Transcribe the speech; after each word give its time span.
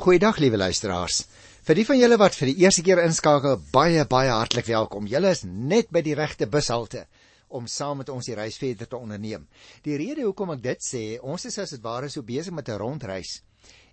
Goeiedag 0.00 0.38
liewe 0.40 0.56
luisteraars. 0.56 1.26
Vir 1.68 1.76
die 1.76 1.82
van 1.84 1.98
julle 2.00 2.16
wat 2.16 2.32
vir 2.32 2.48
die 2.48 2.62
eerste 2.62 2.80
keer 2.80 3.02
inskakel, 3.02 3.58
baie 3.68 4.06
baie 4.08 4.30
hartlik 4.32 4.64
welkom. 4.70 5.04
Julle 5.04 5.28
is 5.36 5.42
net 5.44 5.90
by 5.92 6.00
die 6.00 6.14
regte 6.16 6.46
bushalte 6.48 7.02
om 7.52 7.66
saam 7.68 8.00
met 8.00 8.08
ons 8.08 8.30
die 8.30 8.38
reis 8.38 8.56
verder 8.56 8.88
te 8.88 8.96
onderneem. 8.96 9.44
Die 9.84 9.98
rede 10.00 10.24
hoekom 10.24 10.54
ek 10.54 10.62
dit 10.64 10.86
sê, 10.86 11.02
ons 11.20 11.44
is 11.44 11.60
as 11.60 11.74
dit 11.76 11.84
ware 11.84 12.08
so 12.08 12.24
besig 12.24 12.56
met 12.56 12.70
'n 12.72 12.80
rondreis 12.80 13.42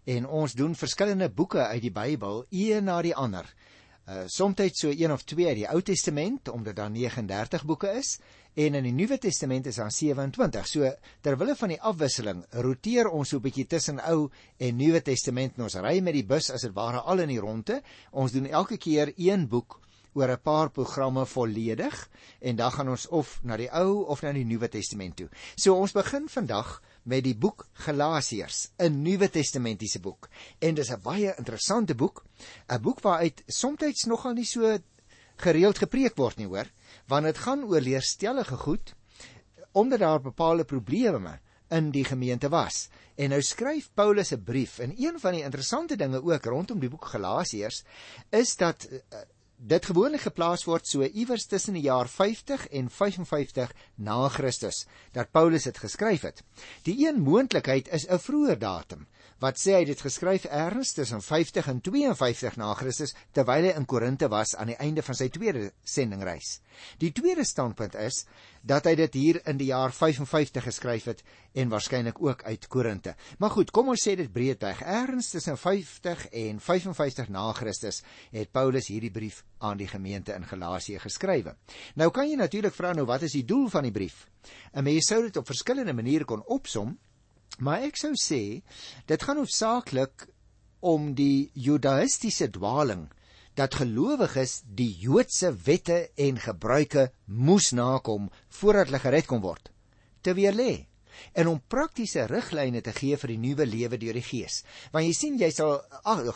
en 0.06 0.30
ons 0.32 0.54
doen 0.54 0.80
verskillende 0.80 1.28
boeke 1.28 1.68
uit 1.76 1.82
die 1.82 1.92
Bybel, 1.92 2.46
een 2.52 2.86
na 2.86 3.02
die 3.02 3.16
ander. 3.16 3.44
Uh 4.08 4.24
soms 4.28 4.80
so 4.80 4.88
een 4.88 5.12
of 5.12 5.26
twee 5.26 5.48
uit 5.48 5.60
die 5.60 5.68
Ou 5.68 5.82
Testament 5.82 6.48
omdat 6.48 6.76
daar 6.76 6.92
39 6.92 7.66
boeke 7.66 7.92
is 7.92 8.20
en 8.58 8.74
in 8.74 8.88
die 8.88 8.94
Nuwe 8.96 9.20
Testament 9.22 9.68
is 9.70 9.78
daar 9.78 9.92
27. 9.94 10.66
So 10.66 10.90
terwille 11.22 11.54
van 11.60 11.76
die 11.76 11.82
afwisseling 11.86 12.40
roteer 12.66 13.10
ons 13.14 13.30
so 13.30 13.38
'n 13.38 13.42
bietjie 13.46 13.68
tussen 13.68 14.00
Ou 14.10 14.30
en 14.58 14.76
Nuwe 14.76 15.02
Testament. 15.02 15.60
Ons 15.60 15.76
ry 15.76 16.00
met 16.02 16.14
die 16.14 16.26
bus 16.26 16.50
as 16.50 16.62
dit 16.62 16.74
ware 16.74 17.02
al 17.02 17.20
in 17.20 17.30
die 17.30 17.40
ronde. 17.40 17.82
Ons 18.12 18.32
doen 18.32 18.48
elke 18.48 18.78
keer 18.78 19.14
een 19.16 19.48
boek 19.48 19.80
oor 20.14 20.32
'n 20.32 20.42
paar 20.42 20.70
programme 20.70 21.26
volledig 21.26 22.10
en 22.40 22.56
dan 22.56 22.72
gaan 22.72 22.90
ons 22.90 23.08
of 23.08 23.40
na 23.44 23.58
die 23.58 23.70
Ou 23.70 24.06
of 24.08 24.22
na 24.22 24.32
die 24.32 24.46
Nuwe 24.46 24.70
Testament 24.70 25.16
toe. 25.16 25.30
So 25.56 25.76
ons 25.76 25.92
begin 25.92 26.28
vandag 26.28 26.82
met 27.04 27.24
die 27.24 27.36
boek 27.36 27.68
Galasiërs, 27.74 28.70
'n 28.80 29.02
Nuwe 29.02 29.30
Testamentiese 29.30 30.00
boek. 30.00 30.30
En 30.60 30.74
dis 30.74 30.90
'n 30.90 31.02
baie 31.02 31.36
interessante 31.38 31.96
boek, 31.96 32.26
'n 32.70 32.82
boek 32.82 33.02
waaruit 33.02 33.44
soms 33.48 34.06
nogal 34.06 34.34
nie 34.34 34.46
so 34.46 34.78
gereeld 35.36 35.78
gepreek 35.78 36.16
word 36.16 36.38
nie, 36.38 36.48
hoor, 36.48 36.66
want 37.08 37.26
dit 37.26 37.38
gaan 37.38 37.64
oor 37.64 37.82
leerstellige 37.82 38.58
goed 38.58 38.96
omdat 39.72 40.00
daar 40.00 40.22
bepaalde 40.22 40.66
probleme 40.66 41.40
in 41.70 41.92
die 41.92 42.06
gemeente 42.06 42.50
was. 42.50 42.88
En 43.16 43.30
nou 43.30 43.42
skryf 43.42 43.90
Paulus 43.94 44.32
'n 44.34 44.44
brief 44.44 44.80
en 44.80 44.94
een 44.98 45.20
van 45.20 45.32
die 45.32 45.44
interessante 45.44 45.96
dinge 45.96 46.24
ook 46.24 46.46
rondom 46.46 46.80
die 46.80 46.90
boek 46.90 47.06
Galasiërs 47.06 47.84
is 48.30 48.56
dat 48.56 48.88
uh, 48.90 49.00
dit 49.58 49.86
gewoonlik 49.86 50.22
geplaas 50.22 50.64
word 50.64 50.88
so 50.88 51.02
iewers 51.02 51.46
tussen 51.46 51.74
die 51.74 51.82
jaar 51.82 52.08
50 52.08 52.68
en 52.68 52.90
55 52.90 53.72
na 53.96 54.30
Christus 54.30 54.86
dat 55.12 55.32
Paulus 55.32 55.64
dit 55.64 55.78
geskryf 55.78 56.22
het. 56.22 56.44
Die 56.84 57.08
een 57.08 57.22
moontlikheid 57.22 57.88
is 57.88 58.08
'n 58.08 58.20
vroeër 58.20 58.60
datum 58.60 59.08
wat 59.44 59.60
sê 59.62 59.76
hy 59.78 59.86
dit 59.86 60.02
geskryf 60.02 60.48
ergens 60.50 60.94
tussen 60.98 61.22
50 61.22 61.68
en 61.70 61.82
52 61.82 62.58
na 62.58 62.74
Christus 62.78 63.14
terwyl 63.36 63.68
hy 63.70 63.74
in 63.78 63.86
Korinte 63.86 64.30
was 64.34 64.56
aan 64.58 64.72
die 64.72 64.80
einde 64.82 65.04
van 65.06 65.18
sy 65.18 65.30
tweede 65.34 65.72
sendingreis. 65.86 66.60
Die 67.02 67.12
tweede 67.14 67.46
standpunt 67.46 67.96
is 68.02 68.24
dat 68.68 68.86
hy 68.90 68.96
dit 69.00 69.14
hier 69.18 69.40
in 69.48 69.60
die 69.60 69.70
jaar 69.70 69.94
55 69.94 70.66
geskryf 70.68 71.08
het 71.12 71.24
en 71.58 71.70
waarskynlik 71.72 72.20
ook 72.22 72.44
uit 72.44 72.68
Korinte. 72.68 73.16
Maar 73.40 73.54
goed, 73.54 73.72
kom 73.72 73.94
ons 73.94 74.04
sê 74.04 74.16
dit 74.20 74.32
breedweg. 74.32 74.82
Ergens 74.82 75.30
tussen 75.34 75.58
50 75.58 76.28
en 76.32 76.60
55 76.62 77.30
na 77.34 77.46
Christus 77.58 78.02
het 78.34 78.52
Paulus 78.52 78.90
hierdie 78.92 79.14
brief 79.14 79.44
aan 79.60 79.78
die 79.78 79.90
gemeente 79.90 80.36
in 80.36 80.46
Galasië 80.46 81.00
geskrywe. 81.02 81.56
Nou 81.96 82.10
kan 82.12 82.30
jy 82.30 82.38
natuurlik 82.38 82.76
vra 82.76 82.94
nou 82.94 83.06
wat 83.10 83.26
is 83.28 83.38
die 83.38 83.46
doel 83.46 83.70
van 83.70 83.88
die 83.88 83.94
brief? 83.94 84.26
'n 84.74 84.84
Mens 84.84 85.08
sou 85.08 85.22
dit 85.22 85.38
op 85.38 85.48
verskillende 85.48 85.94
maniere 85.94 86.26
kon 86.26 86.44
opsom. 86.46 86.98
Maar 87.60 87.88
ek 87.90 87.98
sou 87.98 88.14
sê 88.20 88.62
dit 89.10 89.24
gaan 89.24 89.40
hoofsaaklik 89.42 90.28
om 90.86 91.14
die 91.18 91.50
judaïstiese 91.58 92.52
dwaling 92.54 93.08
dat 93.58 93.80
gelowiges 93.80 94.62
die 94.78 94.92
Joodse 95.02 95.50
wette 95.66 96.12
en 96.28 96.38
gebruike 96.38 97.08
moes 97.26 97.72
nakom 97.74 98.30
voordat 98.60 98.92
hulle 98.92 99.02
gered 99.02 99.30
kon 99.30 99.42
word. 99.42 99.72
Te 100.22 100.38
weer 100.38 100.54
lê 100.54 100.86
en 101.34 101.48
om 101.50 101.62
praktiese 101.74 102.28
riglyne 102.30 102.84
te 102.86 102.94
gee 102.94 103.18
vir 103.18 103.32
die 103.34 103.40
nuwe 103.42 103.66
lewe 103.66 103.98
deur 103.98 104.18
die 104.20 104.26
Gees. 104.26 104.62
Want 104.94 105.08
jy 105.08 105.16
sien 105.18 105.40
jy 105.42 105.50
sal 105.54 105.80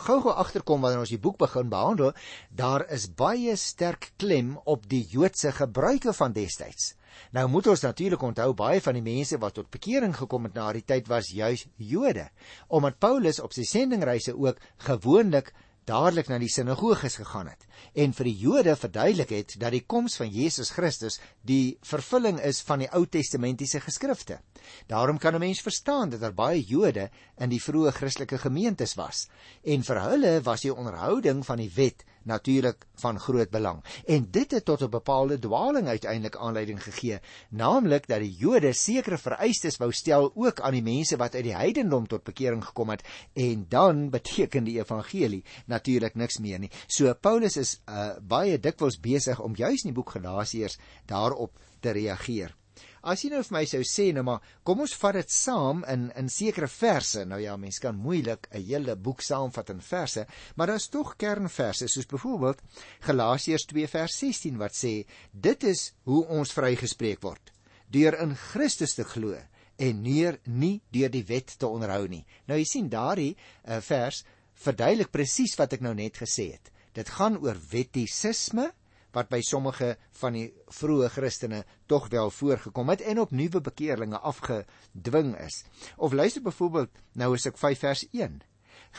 gou-gou 0.06 0.34
agterkom 0.34 0.82
wanneer 0.82 1.04
ons 1.04 1.12
die 1.14 1.20
boek 1.22 1.38
begin 1.42 1.70
behandel, 1.70 2.10
daar 2.50 2.82
is 2.90 3.06
baie 3.06 3.54
sterk 3.56 4.10
klem 4.18 4.56
op 4.66 4.88
die 4.90 5.04
Joodse 5.12 5.52
gebruike 5.54 6.14
van 6.18 6.34
destyds. 6.34 6.96
Nou 7.32 7.48
moet 7.48 7.66
ons 7.66 7.80
natuurlik 7.80 8.22
onthou 8.22 8.52
baie 8.54 8.80
van 8.80 8.94
die 8.94 9.02
mense 9.02 9.38
wat 9.38 9.54
tot 9.54 9.70
bekering 9.70 10.16
gekom 10.16 10.44
het 10.44 10.54
na 10.54 10.72
die 10.72 10.84
tyd 10.84 11.08
was 11.08 11.32
juis 11.32 11.66
Jode, 11.76 12.28
omdat 12.68 12.98
Paulus 12.98 13.40
op 13.40 13.52
sy 13.52 13.64
sendingreise 13.64 14.36
ook 14.36 14.60
gewoonlik 14.76 15.52
dadelik 15.88 16.28
na 16.30 16.38
die 16.38 16.50
sinagoges 16.50 17.16
gegaan 17.18 17.48
het 17.50 17.64
en 17.98 18.14
vir 18.14 18.28
die 18.28 18.36
Jode 18.44 18.74
verduidelik 18.78 19.32
het 19.34 19.54
dat 19.58 19.74
die 19.74 19.82
koms 19.82 20.14
van 20.20 20.30
Jesus 20.30 20.70
Christus 20.70 21.18
die 21.46 21.78
vervulling 21.86 22.38
is 22.38 22.62
van 22.66 22.84
die 22.84 22.90
Ou 22.94 23.02
Testamentiese 23.06 23.80
geskrifte. 23.82 24.38
Daarom 24.86 25.18
kan 25.18 25.34
'n 25.34 25.40
mens 25.40 25.60
verstaan 25.60 26.10
dat 26.10 26.20
daar 26.20 26.34
baie 26.34 26.62
Jode 26.62 27.10
in 27.38 27.50
die 27.50 27.60
vroeë 27.60 27.92
Christelike 27.92 28.38
gemeentes 28.38 28.94
was 28.94 29.28
en 29.64 29.82
vir 29.82 30.00
hulle 30.00 30.40
was 30.42 30.60
die 30.60 30.74
onderhouding 30.74 31.44
van 31.44 31.58
die 31.58 31.72
wet 31.74 32.04
natuurlik 32.24 32.86
van 32.94 33.20
groot 33.20 33.50
belang. 33.50 33.82
En 34.06 34.28
dit 34.30 34.50
het 34.50 34.64
tot 34.64 34.82
'n 34.82 34.90
bepaalde 34.90 35.38
dwaling 35.38 35.88
uiteindelik 35.88 36.36
aanleiding 36.36 36.82
gegee, 36.82 37.18
naamlik 37.50 38.06
dat 38.06 38.18
die 38.20 38.36
Jode 38.36 38.72
sekere 38.72 39.18
vereistes 39.18 39.76
wou 39.76 39.92
stel 39.92 40.30
ook 40.34 40.60
aan 40.60 40.72
die 40.72 40.82
mense 40.82 41.16
wat 41.16 41.34
uit 41.34 41.44
die 41.44 41.56
heidendom 41.56 42.06
tot 42.06 42.24
bekering 42.24 42.64
gekom 42.64 42.88
het 42.88 43.02
en 43.32 43.66
dan 43.68 44.10
beteken 44.10 44.64
die 44.64 44.78
evangelie 44.78 45.44
natuurlik 45.66 46.14
niks 46.14 46.38
meer 46.38 46.58
nie. 46.58 46.70
So 46.86 47.14
Paulus 47.14 47.56
is 47.56 47.80
uh, 47.88 48.10
baie 48.20 48.58
dikwels 48.58 49.00
besig 49.00 49.40
om 49.40 49.56
juis 49.56 49.82
in 49.82 49.90
die 49.90 49.98
boek 49.98 50.10
Galasiërs 50.10 50.78
daarop 51.06 51.58
te 51.80 51.90
reageer. 51.90 52.61
As 53.02 53.24
jy 53.24 53.32
nou 53.32 53.40
vir 53.42 53.56
my 53.56 53.64
sou 53.66 53.80
sê 53.82 54.12
nou 54.14 54.22
maar 54.22 54.42
kom 54.62 54.84
ons 54.84 54.94
vat 55.00 55.16
dit 55.18 55.30
saam 55.34 55.82
in 55.90 56.10
in 56.18 56.28
sekere 56.30 56.68
verse. 56.70 57.24
Nou 57.26 57.40
ja, 57.42 57.56
mens 57.56 57.80
kan 57.82 57.96
moeilik 57.98 58.46
'n 58.52 58.62
hele 58.62 58.96
boek 58.96 59.20
saamvat 59.20 59.70
in 59.70 59.80
verse, 59.80 60.26
maar 60.56 60.66
daar's 60.66 60.88
tog 60.88 61.16
kernverse 61.16 61.88
soos 61.88 62.06
byvoorbeeld 62.06 62.62
Galasiërs 63.00 63.66
2 63.66 63.88
vers 63.88 64.18
16 64.18 64.58
wat 64.58 64.74
sê 64.74 65.04
dit 65.32 65.64
is 65.64 65.92
hoe 66.04 66.26
ons 66.26 66.52
vrygespreek 66.52 67.22
word 67.22 67.52
deur 67.90 68.14
in 68.22 68.36
Christus 68.36 68.94
te 68.94 69.04
glo 69.04 69.36
en 69.76 70.02
neer 70.02 70.38
nie 70.46 70.80
deur 70.94 71.10
die 71.10 71.24
wet 71.28 71.58
te 71.58 71.66
onderhou 71.66 72.06
nie. 72.08 72.24
Nou 72.46 72.56
jy 72.58 72.64
sien 72.64 72.88
daardie 72.88 73.34
uh, 73.34 73.80
vers 73.80 74.22
verduidelik 74.54 75.10
presies 75.10 75.56
wat 75.58 75.72
ek 75.72 75.82
nou 75.84 75.94
net 75.94 76.16
gesê 76.22 76.52
het. 76.52 76.70
Dit 76.94 77.08
gaan 77.08 77.38
oor 77.42 77.58
wettisisme 77.72 78.70
wat 79.12 79.28
by 79.32 79.40
sommige 79.44 79.96
van 80.20 80.36
die 80.36 80.46
vroeë 80.72 81.10
Christene 81.12 81.64
tog 81.86 82.08
wel 82.12 82.30
voorgekom 82.30 82.92
het 82.92 83.00
en 83.00 83.20
op 83.20 83.30
nuwe 83.30 83.60
bekeerlinge 83.60 84.18
afgedwing 84.18 85.34
is. 85.40 85.64
Of 85.96 86.12
luister 86.12 86.42
byvoorbeeld 86.42 86.90
nou 87.12 87.34
is 87.36 87.46
ek 87.46 87.60
5 87.60 87.84
vers 87.84 88.06
1. 88.12 88.40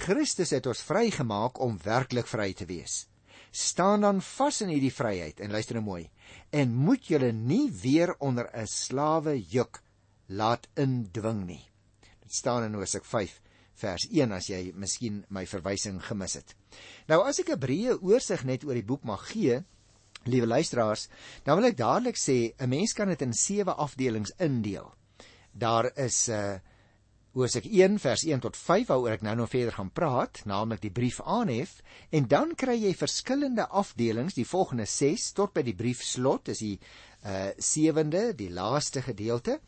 Christus 0.05 0.53
het 0.53 0.67
ons 0.69 0.85
vrygemaak 0.85 1.59
om 1.61 1.79
werklik 1.83 2.29
vry 2.29 2.53
te 2.53 2.65
wees. 2.69 3.07
Staan 3.53 4.01
dan 4.01 4.21
vas 4.25 4.61
in 4.65 4.71
hierdie 4.73 4.93
vryheid 4.93 5.41
en 5.41 5.53
luister 5.53 5.77
nou 5.77 5.85
mooi. 5.85 6.09
En 6.49 6.73
moet 6.73 7.05
julle 7.05 7.31
nie 7.33 7.69
weer 7.81 8.15
onder 8.19 8.49
'n 8.53 8.67
slawe 8.67 9.37
juk 9.37 9.81
laat 10.27 10.67
indwing 10.73 11.45
nie. 11.45 11.61
Dit 12.21 12.33
staan 12.33 12.63
in 12.63 12.73
Hosea 12.73 13.01
5 13.03 13.41
vers 13.73 14.07
1 14.09 14.31
as 14.31 14.47
jy 14.49 14.71
miskien 14.75 15.23
my 15.29 15.45
verwysing 15.45 16.01
gemis 16.01 16.33
het. 16.33 16.55
Nou 17.07 17.21
as 17.27 17.39
ek 17.39 17.49
'n 17.49 17.59
breë 17.59 18.01
oorsig 18.01 18.43
net 18.43 18.63
oor 18.63 18.73
die 18.73 18.85
boek 18.85 19.03
mag 19.03 19.27
gee, 19.31 19.63
Liewe 20.23 20.47
luisteraars, 20.47 21.07
dan 21.43 21.59
wil 21.59 21.71
ek 21.71 21.77
dadelik 21.77 22.19
sê 22.19 22.53
'n 22.57 22.69
mens 22.69 22.93
kan 22.93 23.07
dit 23.07 23.21
in 23.21 23.33
sewe 23.33 23.73
afdelings 23.73 24.31
indeel. 24.39 24.93
Daar 25.51 25.91
is 25.97 26.29
'n 26.29 26.33
uh, 26.33 26.59
Hosea 27.33 27.61
1 27.65 27.97
vers 27.99 28.23
1 28.23 28.39
tot 28.39 28.57
5 28.57 28.87
waaroor 28.87 29.15
ek 29.15 29.23
nou 29.25 29.35
nog 29.35 29.49
verder 29.49 29.73
gaan 29.73 29.89
praat, 29.89 30.43
naamlik 30.45 30.83
die 30.83 30.91
brief 30.93 31.21
aanhef, 31.21 31.79
en 32.13 32.27
dan 32.29 32.53
kry 32.55 32.75
jy 32.77 32.93
verskillende 32.93 33.65
afdelings, 33.67 34.35
die 34.37 34.45
volgende 34.45 34.85
6 34.85 35.31
tot 35.33 35.53
by 35.53 35.63
die 35.65 35.73
brief 35.73 36.03
slot, 36.03 36.51
is 36.53 36.59
die 36.59 36.79
uh 37.25 37.49
sewende, 37.57 38.33
die 38.35 38.51
laaste 38.53 39.01
gedeelte 39.01 39.59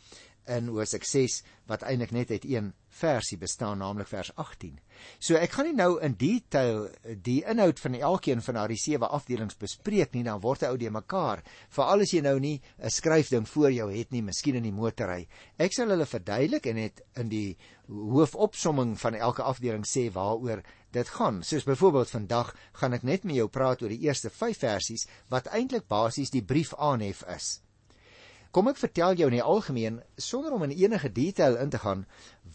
in 0.45 0.67
Hosea 0.67 1.01
6 1.01 1.41
wat 1.65 1.83
eintlik 1.87 2.11
net 2.11 2.31
uit 2.31 2.45
een 2.45 2.73
versie 2.95 3.37
bestaan, 3.37 3.81
naamlik 3.83 4.07
vers 4.07 4.31
18. 4.39 4.79
So 5.19 5.35
ek 5.39 5.55
gaan 5.55 5.67
nie 5.69 5.75
nou 5.75 5.97
in 6.03 6.15
detail 6.19 6.85
die 7.25 7.41
inhoud 7.43 7.79
van 7.83 7.97
elkeen 7.99 8.43
van 8.45 8.59
daardie 8.59 8.79
sewe 8.79 9.09
afdelings 9.17 9.59
bespreek 9.59 10.15
nie, 10.15 10.23
dan 10.27 10.41
word 10.43 10.63
hy 10.63 10.71
ou 10.71 10.79
die 10.79 10.91
mekaar. 10.93 11.43
Veral 11.75 12.05
as 12.05 12.13
jy 12.15 12.21
nou 12.23 12.37
nie 12.39 12.61
'n 12.79 12.89
skryfding 12.89 13.47
voor 13.47 13.71
jou 13.71 13.89
het 13.91 14.11
nie, 14.11 14.21
miskien 14.21 14.55
in 14.55 14.63
die 14.63 14.71
motorry. 14.71 15.27
Ek 15.59 15.73
sal 15.73 15.89
hulle 15.89 16.05
verduidelik 16.05 16.67
en 16.67 16.75
net 16.75 17.01
in 17.15 17.29
die 17.29 17.57
hoofopsomming 17.87 18.97
van 18.99 19.13
elke 19.13 19.43
afdeling 19.43 19.85
sê 19.85 20.11
waaroor 20.11 20.63
dit 20.91 21.07
gaan. 21.07 21.43
Soos 21.43 21.63
byvoorbeeld 21.63 22.09
vandag 22.09 22.55
gaan 22.73 22.93
ek 22.93 23.03
net 23.03 23.23
met 23.23 23.35
jou 23.35 23.47
praat 23.47 23.81
oor 23.81 23.89
die 23.89 24.07
eerste 24.07 24.29
5 24.29 24.57
versies 24.57 25.07
wat 25.29 25.47
eintlik 25.47 25.87
basies 25.87 26.31
die 26.31 26.43
brief 26.43 26.73
aanhef 26.77 27.23
is. 27.35 27.64
Kom 28.55 28.69
ek 28.71 28.77
vertel 28.79 29.17
jou 29.19 29.25
in 29.27 29.35
die 29.35 29.43
algemeen 29.43 29.97
sonder 30.15 30.53
om 30.55 30.61
in 30.63 30.71
enige 30.71 31.09
detail 31.11 31.57
in 31.59 31.71
te 31.73 31.79
gaan 31.83 32.05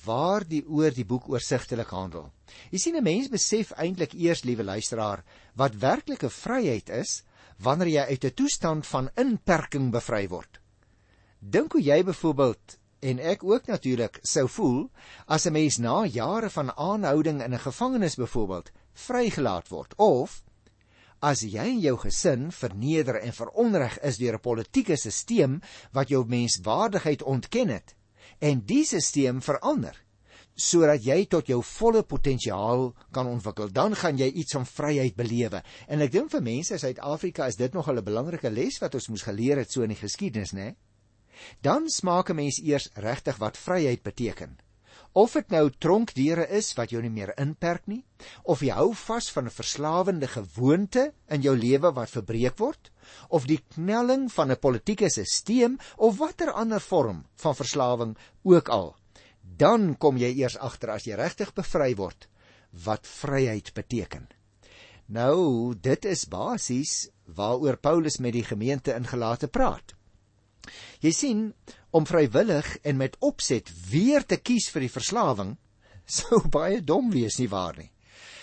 waar 0.07 0.47
die 0.49 0.63
oor 0.65 0.95
die 0.97 1.05
boek 1.05 1.27
oorsigtelik 1.29 1.91
handel. 1.93 2.31
Jy 2.73 2.79
sien 2.79 2.97
'n 2.97 3.05
mens 3.05 3.29
besef 3.29 3.73
eintlik 3.77 4.15
eers 4.15 4.43
liewe 4.49 4.65
luisteraar 4.65 5.21
wat 5.57 5.77
werklike 5.77 6.31
vryheid 6.31 6.89
is 6.89 7.23
wanneer 7.59 7.89
jy 7.89 8.05
uit 8.13 8.25
'n 8.25 8.35
toestand 8.35 8.87
van 8.87 9.11
inperking 9.17 9.93
bevry 9.93 10.27
word. 10.29 10.61
Dink 11.41 11.73
hoe 11.73 11.83
jy 11.83 12.03
byvoorbeeld 12.03 12.79
en 13.01 13.19
ek 13.19 13.45
ook 13.45 13.67
natuurlik 13.67 14.19
sou 14.23 14.49
voel 14.49 14.91
as 15.27 15.47
'n 15.47 15.53
mens 15.53 15.79
na 15.79 16.07
jare 16.07 16.51
van 16.51 16.73
aanhouding 16.77 17.43
in 17.43 17.53
'n 17.53 17.67
gevangenis 17.69 18.17
byvoorbeeld 18.17 18.73
vrygelaat 18.95 19.69
word 19.69 19.95
of 19.97 20.43
as 21.21 21.43
jy 21.45 21.67
en 21.75 21.81
jou 21.81 21.97
gesin 22.01 22.51
verneder 22.53 23.21
en 23.21 23.33
veronreg 23.37 23.99
is 24.09 24.19
deur 24.19 24.35
'n 24.35 24.47
politieke 24.49 24.97
stelsel 24.97 25.61
wat 25.93 26.09
jou 26.09 26.25
menswaardigheid 26.27 27.23
ontken 27.23 27.69
het 27.69 27.95
en 28.41 28.61
die 28.65 28.85
stelsel 28.85 29.41
verander 29.41 29.97
sodat 30.57 31.05
jy 31.05 31.25
tot 31.27 31.47
jou 31.47 31.63
volle 31.63 32.03
potensiaal 32.03 32.95
kan 33.13 33.27
ontwikkel 33.27 33.73
dan 33.73 33.95
gaan 33.95 34.19
jy 34.19 34.29
iets 34.29 34.53
van 34.53 34.67
vryheid 34.67 35.17
belewe 35.17 35.63
en 35.89 36.01
ek 36.01 36.13
dink 36.13 36.31
vir 36.31 36.43
mense 36.43 36.73
in 36.73 36.79
Suid-Afrika 36.79 37.47
is 37.47 37.57
dit 37.57 37.73
nogal 37.73 37.99
'n 37.99 38.05
belangrike 38.05 38.51
les 38.51 38.79
wat 38.81 38.95
ons 38.95 39.09
moes 39.09 39.23
geleer 39.23 39.59
het 39.59 39.71
so 39.71 39.83
in 39.83 39.89
die 39.89 40.05
geskiedenis 40.05 40.53
nê 40.53 40.75
dan 41.61 41.89
smaak 41.89 42.31
'n 42.31 42.37
mens 42.37 42.61
eers 42.63 42.91
regtig 42.95 43.37
wat 43.37 43.57
vryheid 43.57 44.03
beteken. 44.03 44.59
Of 45.13 45.33
dit 45.35 45.51
nou 45.51 45.65
tronkdeure 45.83 46.45
is 46.55 46.69
wat 46.79 46.93
jou 46.95 47.01
nie 47.03 47.11
meer 47.11 47.33
inperk 47.43 47.89
nie, 47.91 48.05
of 48.45 48.63
jy 48.63 48.71
hou 48.77 48.93
vas 48.95 49.31
van 49.35 49.47
'n 49.47 49.51
verslawende 49.51 50.29
gewoonte 50.29 51.13
in 51.29 51.43
jou 51.43 51.57
lewe 51.57 51.91
wat 51.93 52.11
verbreek 52.11 52.59
word, 52.59 52.93
of 53.29 53.47
die 53.47 53.59
knelling 53.75 54.31
van 54.33 54.51
'n 54.51 54.57
politieke 54.57 55.11
stelsel 55.11 55.79
of 55.97 56.19
watter 56.19 56.53
ander 56.53 56.81
vorm 56.81 57.25
van 57.37 57.55
verslawing 57.55 58.17
ook 58.43 58.69
al, 58.69 58.95
dan 59.43 59.97
kom 59.99 60.17
jy 60.17 60.31
eers 60.39 60.57
agter 60.57 60.91
as 60.91 61.05
jy 61.05 61.15
regtig 61.15 61.55
bevry 61.55 61.95
word 61.97 62.29
wat 62.85 63.07
vryheid 63.07 63.75
beteken. 63.75 64.29
Nou, 65.07 65.75
dit 65.75 66.05
is 66.05 66.29
basies 66.29 67.11
waaroor 67.27 67.77
Paulus 67.77 68.19
met 68.19 68.33
die 68.33 68.45
gemeente 68.45 68.95
in 68.95 69.07
Galate 69.07 69.49
praat. 69.49 69.95
Jy 71.01 71.13
sien, 71.13 71.43
om 71.91 72.07
vrywillig 72.07 72.77
en 72.83 72.97
met 73.01 73.17
opset 73.19 73.71
weer 73.91 74.25
te 74.27 74.37
kies 74.37 74.69
vir 74.71 74.87
die 74.87 74.93
verslawing 74.93 75.57
sou 76.19 76.43
baie 76.51 76.81
dom 76.83 77.11
wees 77.15 77.39
nie 77.39 77.49
waar 77.49 77.77
nie. 77.79 77.91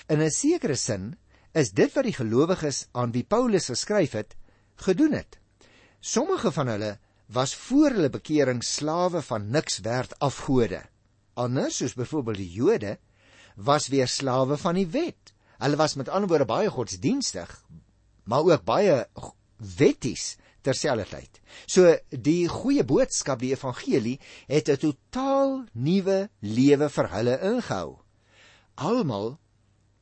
In 0.07 0.21
'n 0.21 0.31
sekere 0.31 0.75
sin 0.75 1.15
is 1.53 1.71
dit 1.71 1.93
wat 1.95 2.05
die 2.05 2.15
gelowiges 2.15 2.87
aan 2.93 3.11
wie 3.11 3.23
Paulus 3.23 3.67
geskryf 3.67 4.13
het, 4.13 4.35
gedoen 4.75 5.13
het. 5.13 5.39
Sommige 5.99 6.51
van 6.51 6.67
hulle 6.67 6.97
was 7.27 7.55
voor 7.55 7.91
hulle 7.91 8.09
bekering 8.09 8.63
slawe 8.63 9.21
van 9.21 9.49
niks 9.51 9.79
werd 9.79 10.19
afgode. 10.19 10.83
Ander, 11.33 11.71
soos 11.71 11.93
byvoorbeeld 11.93 12.37
die 12.37 12.51
Jode, 12.51 12.97
was 13.55 13.87
weer 13.87 14.07
slawe 14.07 14.57
van 14.57 14.75
die 14.75 14.87
wet. 14.87 15.33
Hulle 15.57 15.75
was 15.75 15.95
met 15.95 16.09
ander 16.09 16.29
woorde 16.29 16.45
baie 16.45 16.69
godsdienstig, 16.69 17.49
maar 18.23 18.45
ook 18.45 18.63
baie 18.63 19.07
wetties 19.57 20.37
terselfdertyd. 20.67 21.39
So 21.65 21.95
die 22.11 22.47
goeie 22.51 22.85
boodskap, 22.87 23.41
die 23.41 23.53
evangelie, 23.55 24.19
het 24.47 24.69
'n 24.69 24.77
totaal 24.77 25.65
nuwe 25.73 26.29
lewe 26.41 26.89
vir 26.89 27.07
hulle 27.15 27.39
ingehou. 27.41 27.99
Almal 28.75 29.37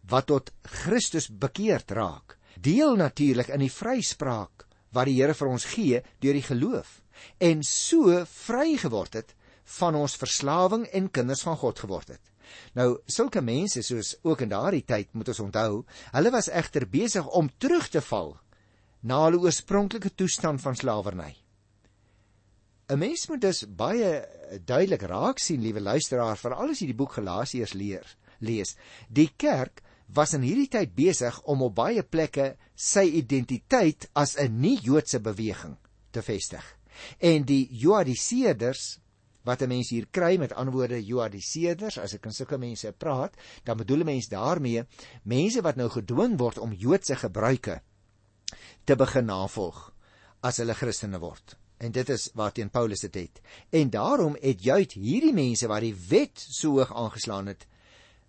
wat 0.08 0.28
tot 0.28 0.52
Christus 0.64 1.30
bekeerd 1.30 1.92
raak, 1.92 2.38
deel 2.60 2.96
natuurlik 2.96 3.50
in 3.50 3.60
die 3.60 3.72
vryspraak 3.72 4.66
wat 4.92 5.06
die 5.06 5.18
Here 5.20 5.34
vir 5.34 5.48
ons 5.48 5.66
gee 5.66 6.02
deur 6.24 6.34
die 6.34 6.46
geloof 6.46 7.02
en 7.40 7.64
so 7.64 8.26
vry 8.26 8.78
geword 8.78 9.14
het 9.14 9.36
van 9.80 9.96
ons 9.96 10.18
verslawing 10.20 10.86
en 10.94 11.12
kinders 11.12 11.42
van 11.42 11.58
God 11.58 11.80
geword 11.80 12.08
het. 12.14 12.32
Nou, 12.78 13.00
sulke 13.10 13.42
mense 13.42 13.82
soos 13.82 14.16
ook 14.22 14.44
in 14.46 14.52
daardie 14.52 14.84
tyd 14.86 15.14
moet 15.14 15.32
ons 15.34 15.42
onthou, 15.48 15.86
hulle 16.14 16.32
was 16.32 16.52
egter 16.52 16.86
besig 16.90 17.28
om 17.28 17.50
terug 17.58 17.88
te 17.90 18.02
val 18.02 18.36
na 19.06 19.22
hulle 19.28 19.44
oorspronklike 19.46 20.16
toestand 20.18 20.62
van 20.64 20.76
slawerny. 20.76 21.34
'n 22.90 23.00
Mens 23.00 23.28
moet 23.30 23.42
dus 23.42 23.64
baie 23.66 24.10
duidelik 24.66 25.02
raak 25.02 25.40
sien, 25.40 25.62
liewe 25.62 25.82
luisteraar, 25.82 26.38
veral 26.38 26.70
as 26.70 26.82
jy 26.82 26.92
die 26.92 26.98
boek 26.98 27.18
Galasiërs 27.18 27.74
leer, 27.74 28.06
lees. 28.40 28.76
Die 29.10 29.32
kerk 29.38 29.82
was 30.14 30.34
in 30.38 30.46
hierdie 30.46 30.70
tyd 30.70 30.94
besig 30.94 31.40
om 31.50 31.64
op 31.66 31.76
baie 31.78 32.04
plekke 32.04 32.56
sy 32.76 33.06
identiteit 33.22 34.10
as 34.14 34.38
'n 34.38 34.60
nie-Joodse 34.62 35.20
beweging 35.20 35.78
te 36.12 36.22
vestig. 36.22 36.66
En 37.20 37.44
die 37.44 37.68
Joadiseerders 37.72 39.00
wat 39.46 39.62
'n 39.62 39.70
mens 39.70 39.90
hier 39.90 40.08
kry 40.12 40.38
met 40.38 40.54
antwoorde 40.54 41.04
Joadiseerders, 41.06 41.98
as 41.98 42.14
ek 42.14 42.26
in 42.26 42.34
sulke 42.34 42.58
mense 42.58 42.92
praat, 42.92 43.34
dan 43.64 43.78
bedoel 43.78 44.00
'n 44.00 44.06
mens 44.06 44.28
daarmee 44.28 44.86
mense 45.24 45.62
wat 45.62 45.76
nou 45.76 45.90
gedwing 45.90 46.38
word 46.38 46.58
om 46.58 46.74
Joodse 46.74 47.16
gebruike 47.16 47.82
te 48.86 48.96
begin 48.96 49.26
navolg 49.26 49.90
as 50.46 50.60
hulle 50.62 50.76
Christene 50.78 51.20
word. 51.22 51.56
En 51.82 51.92
dit 51.92 52.10
is 52.14 52.30
waarteen 52.38 52.70
Paulus 52.70 53.02
dit 53.08 53.16
het. 53.26 53.42
En 53.74 53.90
daarom 53.90 54.38
het 54.42 54.64
juist 54.64 54.94
hierdie 54.96 55.34
mense 55.34 55.68
wat 55.68 55.84
die 55.84 55.96
wet 56.10 56.40
so 56.40 56.78
hoog 56.78 56.94
aangeslaan 56.94 57.50
het, 57.52 57.66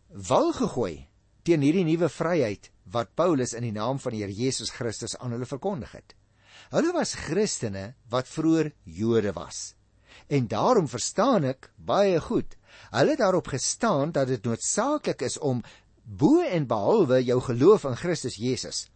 wal 0.09 0.53
gegooi 0.57 1.07
teen 1.47 1.63
hierdie 1.63 1.85
nuwe 1.87 2.09
vryheid 2.11 2.71
wat 2.91 3.15
Paulus 3.19 3.53
in 3.55 3.67
die 3.69 3.75
naam 3.75 4.01
van 4.03 4.15
die 4.15 4.25
Here 4.25 4.35
Jesus 4.35 4.73
Christus 4.75 5.15
aan 5.19 5.37
hulle 5.37 5.47
verkondig 5.47 5.93
het. 5.95 6.17
Hulle 6.73 6.91
was 6.97 7.15
Christene 7.27 7.93
wat 8.11 8.31
vroeër 8.31 8.73
Jode 8.85 9.33
was. 9.37 9.77
En 10.33 10.49
daarom 10.51 10.89
verstaan 10.91 11.45
ek 11.53 11.71
baie 11.77 12.19
goed. 12.21 12.57
Hulle 12.91 13.15
het 13.15 13.23
daarop 13.23 13.53
gestaan 13.53 14.15
dat 14.17 14.33
dit 14.33 14.43
noodsaaklik 14.43 15.23
is 15.23 15.39
om 15.39 15.63
bo 16.03 16.41
en 16.43 16.67
behalwe 16.67 17.21
jou 17.23 17.39
geloof 17.45 17.85
in 17.85 17.99
Christus 18.01 18.41
Jesus 18.41 18.87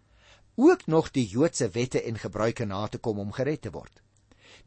ook 0.60 0.86
nog 0.86 1.10
die 1.16 1.26
Joodse 1.26 1.70
wette 1.72 2.02
en 2.02 2.18
gebruike 2.18 2.66
na 2.68 2.86
te 2.88 2.98
kom 2.98 3.18
om 3.18 3.32
gered 3.32 3.62
te 3.62 3.72
word. 3.72 4.02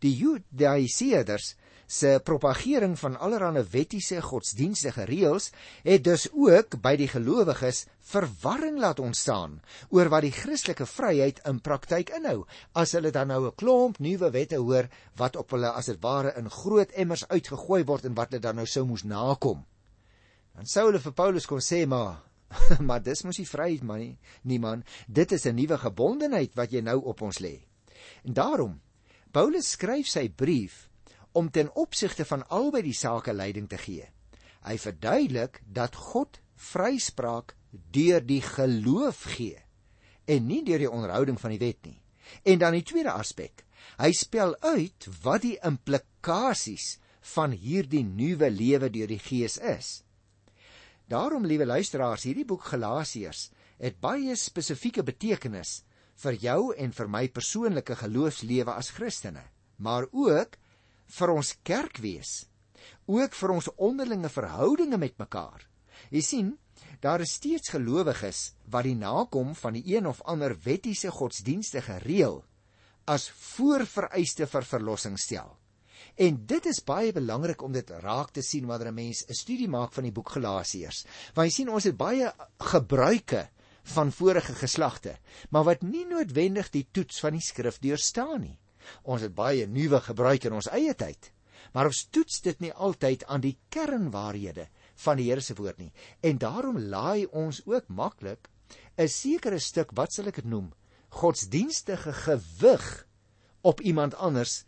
Die 0.01 0.15
Judaiseerders 0.17 1.53
se 1.87 2.19
propagering 2.23 2.95
van 2.99 3.17
allerlei 3.19 3.63
wettiese 3.71 4.21
godsdienstige 4.21 5.05
reëls 5.05 5.51
het 5.83 6.03
dus 6.03 6.25
ook 6.31 6.79
by 6.81 6.95
die 6.97 7.09
gelowiges 7.11 7.83
verwarring 8.13 8.79
laat 8.79 8.99
ontstaan 9.03 9.59
oor 9.89 10.09
wat 10.09 10.25
die 10.25 10.33
Christelike 10.33 10.87
vryheid 10.89 11.41
in 11.49 11.59
praktyk 11.61 12.13
inhou. 12.17 12.45
As 12.73 12.95
hulle 12.97 13.11
dan 13.11 13.27
nou 13.27 13.45
'n 13.47 13.55
klomp 13.55 13.99
nuwe 13.99 14.31
wette 14.31 14.57
hoor 14.57 14.89
wat 15.15 15.35
op 15.35 15.51
hulle 15.51 15.71
as 15.71 15.85
dit 15.85 16.01
ware 16.01 16.33
in 16.37 16.49
groot 16.49 16.91
emmers 16.91 17.27
uitgegooi 17.27 17.83
word 17.83 18.05
en 18.05 18.15
wat 18.15 18.29
hulle 18.31 18.41
dan 18.41 18.55
nou 18.55 18.65
sou 18.65 18.85
moes 18.85 19.03
nakom. 19.03 19.65
Dan 20.55 20.65
sou 20.65 20.85
hulle 20.87 20.99
vir 20.99 21.13
Paulus 21.13 21.45
kon 21.45 21.61
sê 21.61 21.85
maar 21.87 22.23
maar 22.87 23.03
dis 23.03 23.23
mos 23.23 23.37
nie 23.37 23.47
vryheid 23.49 23.83
man 23.83 23.99
nie, 23.99 24.17
nie 24.43 24.59
man. 24.59 24.83
Dit 25.07 25.31
is 25.31 25.45
'n 25.45 25.55
nuwe 25.55 25.77
gebondenheid 25.77 26.55
wat 26.55 26.71
jy 26.71 26.81
nou 26.81 26.99
op 27.03 27.21
ons 27.21 27.39
lê. 27.39 27.65
En 28.23 28.33
daarom 28.33 28.81
Paulus 29.31 29.71
skryf 29.71 30.07
sy 30.07 30.29
brief 30.29 30.89
om 31.31 31.49
ten 31.49 31.69
opsigte 31.75 32.25
van 32.25 32.45
albei 32.47 32.83
die 32.85 32.93
sake 32.93 33.33
leiding 33.33 33.69
te 33.69 33.77
gee. 33.77 34.05
Hy 34.63 34.77
verduidelik 34.77 35.61
dat 35.65 35.95
God 35.95 36.39
vryspraak 36.55 37.55
deur 37.91 38.21
die 38.21 38.41
geloof 38.41 39.23
gee 39.35 39.57
en 40.29 40.45
nie 40.47 40.61
deur 40.63 40.79
die 40.79 40.91
onderhouding 40.91 41.39
van 41.39 41.51
die 41.51 41.59
wet 41.59 41.81
nie. 41.83 41.99
En 42.47 42.59
dan 42.59 42.77
die 42.77 42.85
tweede 42.87 43.11
aspek. 43.11 43.65
Hy 43.99 44.11
spel 44.15 44.55
uit 44.63 45.07
wat 45.23 45.43
die 45.43 45.57
implikasies 45.65 46.97
van 47.33 47.51
hierdie 47.51 48.03
nuwe 48.05 48.49
lewe 48.51 48.89
deur 48.93 49.11
die 49.11 49.19
Gees 49.19 49.57
is. 49.57 50.03
Daarom, 51.13 51.45
liewe 51.45 51.67
luisteraars, 51.69 52.23
hierdie 52.25 52.45
boek 52.49 52.63
Galasiërs 52.71 53.51
het 53.77 53.99
baie 54.01 54.33
spesifieke 54.39 55.03
betekenis 55.05 55.83
vir 56.23 56.37
jou 56.41 56.61
en 56.73 56.93
vir 56.97 57.11
my 57.15 57.27
persoonlike 57.35 57.97
geloofslewe 57.99 58.73
as 58.73 58.89
Christene, 58.95 59.43
maar 59.77 60.07
ook 60.09 60.57
vir 61.19 61.33
ons 61.35 61.53
kerkwees, 61.69 62.31
ook 63.05 63.37
vir 63.37 63.53
ons 63.53 63.69
onderlinge 63.77 64.31
verhoudinge 64.33 64.97
met 64.97 65.19
mekaar. 65.21 65.67
Jy 66.09 66.23
sien, 66.25 66.51
daar 67.03 67.21
is 67.21 67.35
steeds 67.37 67.75
gelowiges 67.75 68.55
wat 68.73 68.87
die 68.89 68.97
nakom 68.97 69.53
van 69.59 69.77
die 69.77 69.85
een 69.93 70.09
of 70.09 70.23
ander 70.25 70.57
wettiese 70.65 71.13
godsdienstige 71.13 71.99
reël 72.07 72.41
as 73.05 73.29
voorvereiste 73.53 74.47
vir 74.49 74.65
verlossing 74.65 75.19
stel. 75.19 75.59
En 76.15 76.35
dit 76.45 76.65
is 76.69 76.83
baie 76.85 77.11
belangrik 77.13 77.61
om 77.65 77.71
dit 77.73 77.89
raak 78.03 78.31
te 78.35 78.41
sien 78.45 78.67
wanneer 78.69 78.91
'n 78.91 78.95
mens 78.95 79.25
'n 79.27 79.33
studie 79.33 79.67
maak 79.67 79.93
van 79.93 80.03
die 80.03 80.11
boek 80.11 80.29
Galasiërs. 80.29 81.05
Want 81.33 81.47
jy 81.47 81.53
sien 81.53 81.69
ons 81.69 81.83
het 81.83 81.97
baie 81.97 82.33
gebruike 82.59 83.49
van 83.83 84.11
vorige 84.11 84.53
geslagte, 84.53 85.17
maar 85.49 85.63
wat 85.63 85.81
nie 85.81 86.05
noodwendig 86.05 86.69
die 86.69 86.87
toets 86.91 87.19
van 87.19 87.31
die 87.31 87.41
skrif 87.41 87.79
deurstaan 87.79 88.41
nie. 88.41 88.59
Ons 89.03 89.21
het 89.21 89.35
baie 89.35 89.67
nuwe 89.67 89.99
gebruike 89.99 90.47
in 90.47 90.53
ons 90.53 90.69
eie 90.69 90.93
tyd, 90.93 91.31
maar 91.73 91.85
ons 91.85 92.07
toets 92.11 92.41
dit 92.41 92.59
nie 92.59 92.73
altyd 92.73 93.25
aan 93.25 93.41
die 93.41 93.57
kernwaarhede 93.69 94.67
van 94.95 95.17
die 95.17 95.29
Here 95.29 95.41
se 95.41 95.55
woord 95.55 95.77
nie. 95.77 95.91
En 96.21 96.37
daarom 96.37 96.79
laai 96.79 97.25
ons 97.25 97.61
ook 97.65 97.87
maklik 97.87 98.49
'n 98.97 99.07
sekere 99.07 99.59
stuk, 99.59 99.91
wat 99.93 100.13
sal 100.13 100.27
ek 100.27 100.35
dit 100.35 100.45
noem, 100.45 100.73
godsdienstige 101.09 102.13
gewig 102.13 103.07
op 103.61 103.81
iemand 103.81 104.15
anders 104.15 104.65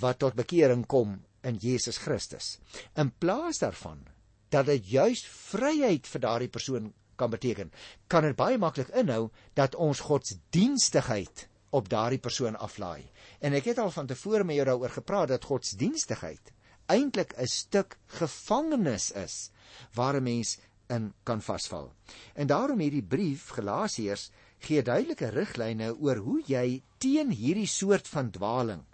wat 0.00 0.18
tot 0.18 0.34
bekering 0.34 0.86
kom 0.86 1.18
in 1.42 1.56
Jesus 1.60 1.96
Christus. 1.96 2.58
In 2.96 3.12
plaas 3.18 3.58
daarvan 3.58 4.06
dat 4.48 4.66
dit 4.66 4.86
juis 4.88 5.24
vryheid 5.26 6.06
vir 6.06 6.20
daardie 6.20 6.48
persoon 6.48 6.92
kan 7.16 7.30
beteken, 7.30 7.72
kan 8.06 8.22
dit 8.26 8.36
baie 8.36 8.58
maklik 8.58 8.90
inhou 8.94 9.28
dat 9.54 9.74
ons 9.74 10.00
godsdienstigheid 10.00 11.48
op 11.74 11.88
daardie 11.90 12.22
persoon 12.22 12.56
aflaai. 12.56 13.04
En 13.40 13.54
ek 13.54 13.72
het 13.72 13.78
al 13.82 13.90
van 13.90 14.06
tevore 14.06 14.44
met 14.44 14.58
jou 14.58 14.66
daaroor 14.68 14.94
gepraat 14.94 15.32
dat 15.34 15.48
godsdienstigheid 15.50 16.52
eintlik 16.86 17.34
'n 17.38 17.46
stuk 17.46 17.98
gevangenis 18.06 19.10
is 19.10 19.50
waar 19.94 20.16
'n 20.16 20.22
mens 20.22 20.58
in 20.88 21.12
kan 21.22 21.42
vasval. 21.42 21.92
En 22.34 22.46
daarom 22.46 22.78
hierdie 22.78 23.02
brief 23.02 23.48
Galasiërs 23.48 24.30
gee 24.58 24.82
duidelike 24.82 25.28
riglyne 25.28 25.94
oor 25.98 26.16
hoe 26.16 26.42
jy 26.46 26.82
teen 26.98 27.30
hierdie 27.30 27.66
soort 27.66 28.08
van 28.08 28.30
dwaling 28.30 28.84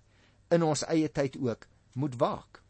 in 0.50 0.62
ons 0.66 0.84
eie 0.88 1.08
tyd 1.08 1.36
ook 1.40 1.66
moet 1.94 2.16
waak. 2.20 2.60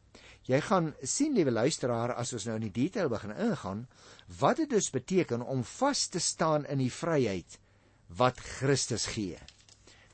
Jy 0.48 0.60
gaan 0.66 0.94
sien 1.04 1.34
liewe 1.36 1.52
luisteraar 1.52 2.14
as 2.18 2.32
ons 2.32 2.46
nou 2.48 2.56
in 2.58 2.66
die 2.68 2.76
detail 2.82 3.10
begin 3.12 3.34
ingaan 3.36 3.84
wat 4.40 4.62
dit 4.62 4.70
dus 4.70 4.90
beteken 4.90 5.44
om 5.44 5.64
vas 5.78 6.06
te 6.08 6.20
staan 6.20 6.66
in 6.66 6.80
die 6.82 6.92
vryheid 6.92 7.58
wat 8.18 8.40
Christus 8.40 9.06
gee. 9.14 9.38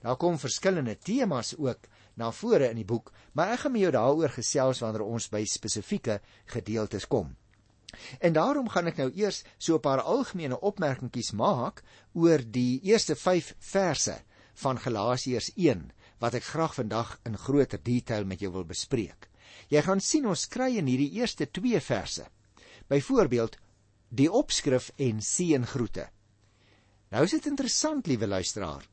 Daar 0.03 0.19
kom 0.21 0.39
verskillende 0.39 0.97
temas 0.99 1.55
ook 1.57 1.89
na 2.15 2.31
vore 2.33 2.69
in 2.71 2.81
die 2.81 2.89
boek, 2.89 3.13
maar 3.33 3.55
ek 3.55 3.65
gaan 3.65 3.73
met 3.73 3.87
jou 3.87 3.93
daaroor 3.97 4.33
gesels 4.37 4.81
wanneer 4.85 5.05
ons 5.07 5.29
by 5.33 5.43
spesifieke 5.49 6.21
gedeeltes 6.53 7.07
kom. 7.09 7.35
En 8.21 8.33
daarom 8.37 8.69
gaan 8.69 8.91
ek 8.91 9.01
nou 9.01 9.11
eers 9.15 9.43
so 9.59 9.77
'n 9.77 9.81
paar 9.81 10.03
algemene 10.03 10.61
opmerkingies 10.61 11.33
maak 11.33 11.83
oor 12.13 12.43
die 12.45 12.81
eerste 12.83 13.15
5 13.17 13.55
verse 13.59 14.17
van 14.55 14.79
Galasiërs 14.79 15.51
1 15.57 15.91
wat 16.23 16.37
ek 16.39 16.49
graag 16.49 16.75
vandag 16.77 17.17
in 17.29 17.37
groter 17.37 17.81
detail 17.83 18.25
met 18.25 18.41
jou 18.41 18.53
wil 18.55 18.65
bespreek. 18.65 19.29
Jy 19.69 19.83
gaan 19.83 20.01
sien 20.01 20.27
ons 20.27 20.47
kry 20.49 20.77
in 20.81 20.89
hierdie 20.89 21.13
eerste 21.19 21.49
2 21.51 21.81
verse. 21.81 22.27
Byvoorbeeld 22.89 23.57
die 24.09 24.29
opskrif 24.31 24.93
en 25.03 25.21
seëngroete. 25.21 26.07
Nou 27.11 27.25
is 27.27 27.35
dit 27.37 27.47
interessant, 27.51 28.07
liewe 28.07 28.27
luisteraar. 28.27 28.85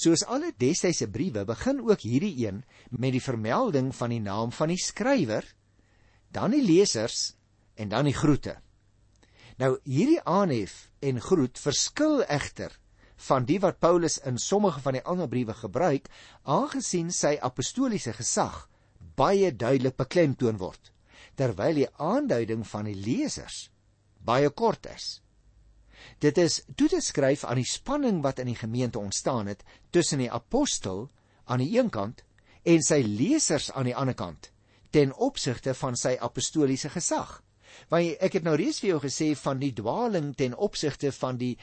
Soos 0.00 0.24
alle 0.24 0.52
destydse 0.58 1.08
briewe 1.10 1.44
begin 1.44 1.80
ook 1.84 2.02
hierdie 2.06 2.34
een 2.46 2.62
met 2.90 3.12
die 3.12 3.22
vermelding 3.22 3.90
van 3.96 4.14
die 4.14 4.22
naam 4.22 4.52
van 4.54 4.72
die 4.72 4.80
skrywer, 4.80 5.44
dan 6.30 6.54
die 6.54 6.62
lesers 6.64 7.34
en 7.74 7.90
dan 7.90 8.08
die 8.08 8.16
groete. 8.16 8.56
Nou 9.60 9.76
hierdie 9.84 10.20
aanhef 10.24 10.88
en 11.04 11.20
groet 11.20 11.58
verskil 11.60 12.22
egter 12.24 12.72
van 13.28 13.46
die 13.48 13.58
wat 13.60 13.80
Paulus 13.80 14.18
in 14.26 14.38
sommige 14.38 14.80
van 14.80 14.96
die 14.96 15.04
ander 15.04 15.28
briewe 15.28 15.54
gebruik, 15.54 16.08
aangesien 16.42 17.10
sy 17.12 17.36
apostoliese 17.40 18.14
gesag 18.16 18.66
baie 19.16 19.50
duidelik 19.52 19.96
beklemtoon 20.00 20.60
word, 20.60 20.92
terwyl 21.36 21.76
die 21.76 21.88
aanduiding 22.00 22.64
van 22.68 22.88
die 22.88 22.96
lesers 22.96 23.68
baie 24.24 24.50
kort 24.50 24.86
is. 24.92 25.20
Dit 26.20 26.38
is 26.40 26.60
toe 26.76 26.88
te 26.88 27.00
skryf 27.04 27.44
aan 27.44 27.60
die 27.60 27.68
spanning 27.68 28.22
wat 28.24 28.40
in 28.40 28.48
die 28.48 28.58
gemeente 28.58 29.00
ontstaan 29.00 29.50
het 29.52 29.64
tussen 29.92 30.20
die 30.22 30.32
apostel 30.32 31.08
aan 31.44 31.60
die 31.64 31.76
een 31.76 31.90
kant 31.92 32.24
en 32.64 32.82
sy 32.84 33.00
lesers 33.04 33.70
aan 33.72 33.88
die 33.88 33.96
ander 33.96 34.16
kant 34.16 34.50
ten 34.90 35.12
opsigte 35.14 35.74
van 35.78 35.96
sy 35.96 36.16
apostoliese 36.20 36.90
gesag. 36.90 37.40
Want 37.90 38.18
ek 38.24 38.38
het 38.38 38.46
nou 38.46 38.56
reeds 38.58 38.80
vir 38.82 38.94
jou 38.94 39.00
gesê 39.04 39.30
van 39.38 39.60
die 39.62 39.72
dwaling 39.76 40.32
ten 40.36 40.56
opsigte 40.56 41.12
van 41.14 41.38
die 41.38 41.54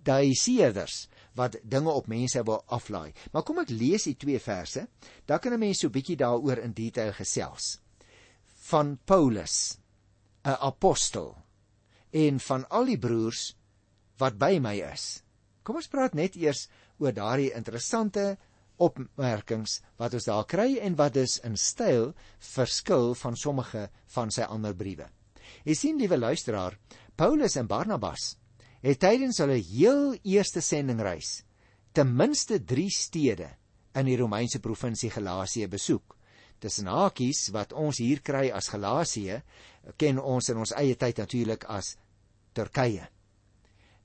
Judaïseerders 0.00 1.08
wat 1.36 1.58
dinge 1.62 1.92
op 1.92 2.08
mense 2.08 2.42
wou 2.44 2.58
aflaai. 2.72 3.12
Maar 3.32 3.44
kom 3.46 3.60
ek 3.62 3.70
lees 3.70 4.08
die 4.08 4.16
twee 4.18 4.40
verse, 4.40 4.86
dan 5.26 5.38
kan 5.38 5.52
'n 5.52 5.60
mens 5.60 5.80
so 5.80 5.88
bietjie 5.88 6.16
daaroor 6.16 6.58
in 6.58 6.72
detail 6.72 7.12
gesels. 7.12 7.78
Van 8.70 8.98
Paulus, 9.04 9.78
'n 10.44 10.56
apostel 10.60 11.36
en 12.10 12.40
van 12.40 12.68
al 12.68 12.84
die 12.84 12.98
broers 12.98 13.54
wat 14.18 14.38
by 14.38 14.58
my 14.58 14.74
is. 14.92 15.22
Kom 15.62 15.76
ons 15.76 15.88
praat 15.88 16.14
net 16.14 16.36
eers 16.36 16.68
oor 16.98 17.12
daardie 17.12 17.52
interessante 17.54 18.38
opmerkings 18.76 19.82
wat 19.96 20.14
ons 20.14 20.24
daar 20.24 20.44
kry 20.44 20.78
en 20.78 20.96
wat 20.96 21.14
dus 21.14 21.38
in 21.44 21.56
styl 21.56 22.14
verskil 22.38 23.14
van 23.14 23.36
sommige 23.36 23.90
van 24.06 24.30
sy 24.30 24.42
ander 24.42 24.74
briewe. 24.74 25.08
Jy 25.64 25.74
sien 25.74 25.98
liewe 25.98 26.18
luisteraar, 26.18 26.78
Paulus 27.16 27.56
en 27.56 27.66
Barnabas 27.66 28.39
het 28.80 29.00
tydens 29.02 29.40
hulle 29.42 29.58
heel 29.60 30.14
eerste 30.22 30.62
sendingreis 30.64 31.40
ten 31.92 32.12
minste 32.16 32.60
3 32.64 32.86
stede 32.94 33.48
in 33.98 34.06
die 34.06 34.16
Romeinse 34.18 34.60
provinsie 34.62 35.10
Galasië 35.10 35.66
besoek. 35.68 36.16
Tussen 36.60 36.90
hakies 36.92 37.48
wat 37.54 37.72
ons 37.72 37.98
hier 37.98 38.20
kry 38.22 38.50
as 38.54 38.70
Galasië, 38.70 39.40
ken 39.98 40.20
ons 40.20 40.50
in 40.52 40.60
ons 40.60 40.74
eie 40.78 40.94
tyd 40.94 41.18
natuurlik 41.18 41.66
as 41.72 41.96
Turkye. 42.54 43.08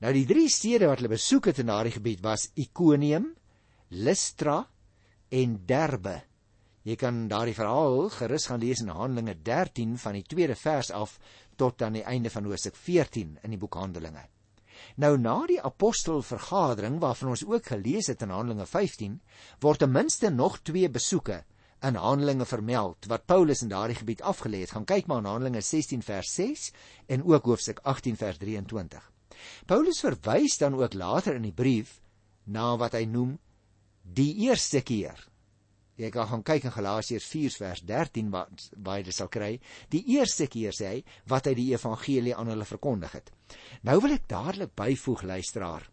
Nou 0.01 0.11
die 0.15 0.25
drie 0.27 0.47
stede 0.51 0.89
wat 0.89 1.01
hulle 1.01 1.13
besoek 1.13 1.51
het 1.51 1.59
in 1.61 1.69
daardie 1.71 1.95
gebied 1.95 2.23
was 2.23 2.49
Ikonium, 2.59 3.29
Lystra 3.95 4.63
en 5.31 5.59
Derbe. 5.67 6.19
Jy 6.85 6.97
kan 7.01 7.25
daardie 7.29 7.55
verhaal 7.57 8.09
gerus 8.13 8.45
gaan 8.49 8.61
lees 8.61 8.83
in 8.83 8.93
Handelinge 8.93 9.37
13 9.41 9.97
van 10.01 10.17
die 10.17 10.25
tweede 10.25 10.57
vers 10.57 10.91
af 10.93 11.17
tot 11.57 11.81
aan 11.81 11.97
die 11.97 12.05
einde 12.05 12.29
van 12.29 12.45
Hoofstuk 12.45 12.77
14 12.77 13.39
in 13.41 13.55
die 13.55 13.61
boek 13.61 13.77
Handelinge. 13.79 14.27
Nou 14.95 15.17
na 15.17 15.45
die 15.49 15.61
apostelvergadering 15.61 16.99
waarvan 16.99 17.33
ons 17.33 17.45
ook 17.45 17.65
gelees 17.73 18.07
het 18.07 18.21
in 18.21 18.33
Handelinge 18.33 18.65
15, 18.65 19.19
word 19.59 19.79
ten 19.83 19.91
minste 19.91 20.29
nog 20.29 20.59
twee 20.61 20.89
besoeke 20.89 21.43
in 21.85 21.99
Handelinge 21.99 22.45
vermeld 22.45 23.05
wat 23.11 23.25
Paulus 23.25 23.61
in 23.61 23.69
daardie 23.69 23.97
gebied 23.99 24.21
afgelê 24.21 24.63
het. 24.63 24.71
Gaan 24.71 24.87
kyk 24.89 25.07
maar 25.07 25.21
in 25.23 25.29
Handelinge 25.29 25.61
16 25.61 26.01
vers 26.05 26.33
6 26.33 26.71
en 27.05 27.25
ook 27.25 27.45
hoofstuk 27.45 27.79
18 27.83 28.17
vers 28.17 28.37
23. 28.41 29.11
Paulus 29.65 29.99
verwys 29.99 30.57
dan 30.57 30.77
ook 30.79 30.93
later 30.93 31.35
in 31.35 31.45
die 31.45 31.53
brief 31.53 31.99
na 32.43 32.75
wat 32.77 32.95
hy 32.97 33.05
noem 33.09 33.35
die 34.01 34.33
eerste 34.47 34.81
keer. 34.81 35.17
Jy 35.95 36.09
kan 36.11 36.27
gaan 36.27 36.43
kyk 36.43 36.65
in 36.67 36.73
Galasiërs 36.75 37.25
4 37.31 37.53
vers 37.61 37.81
13 37.87 38.31
wat 38.33 38.65
waar 38.83 38.99
jy 38.99 39.05
dit 39.07 39.15
sal 39.15 39.29
kry. 39.31 39.51
Die 39.93 40.03
eerste 40.17 40.47
keer 40.51 40.75
sê 40.75 40.89
hy 40.89 41.03
wat 41.31 41.47
hy 41.47 41.53
die 41.55 41.69
evangelie 41.71 42.35
aan 42.35 42.51
hulle 42.51 42.67
verkondig 42.67 43.15
het. 43.15 43.31
Nou 43.87 44.01
wil 44.03 44.17
ek 44.17 44.27
dadelik 44.27 44.75
byvoeg 44.75 45.23
luisteraar. 45.23 45.87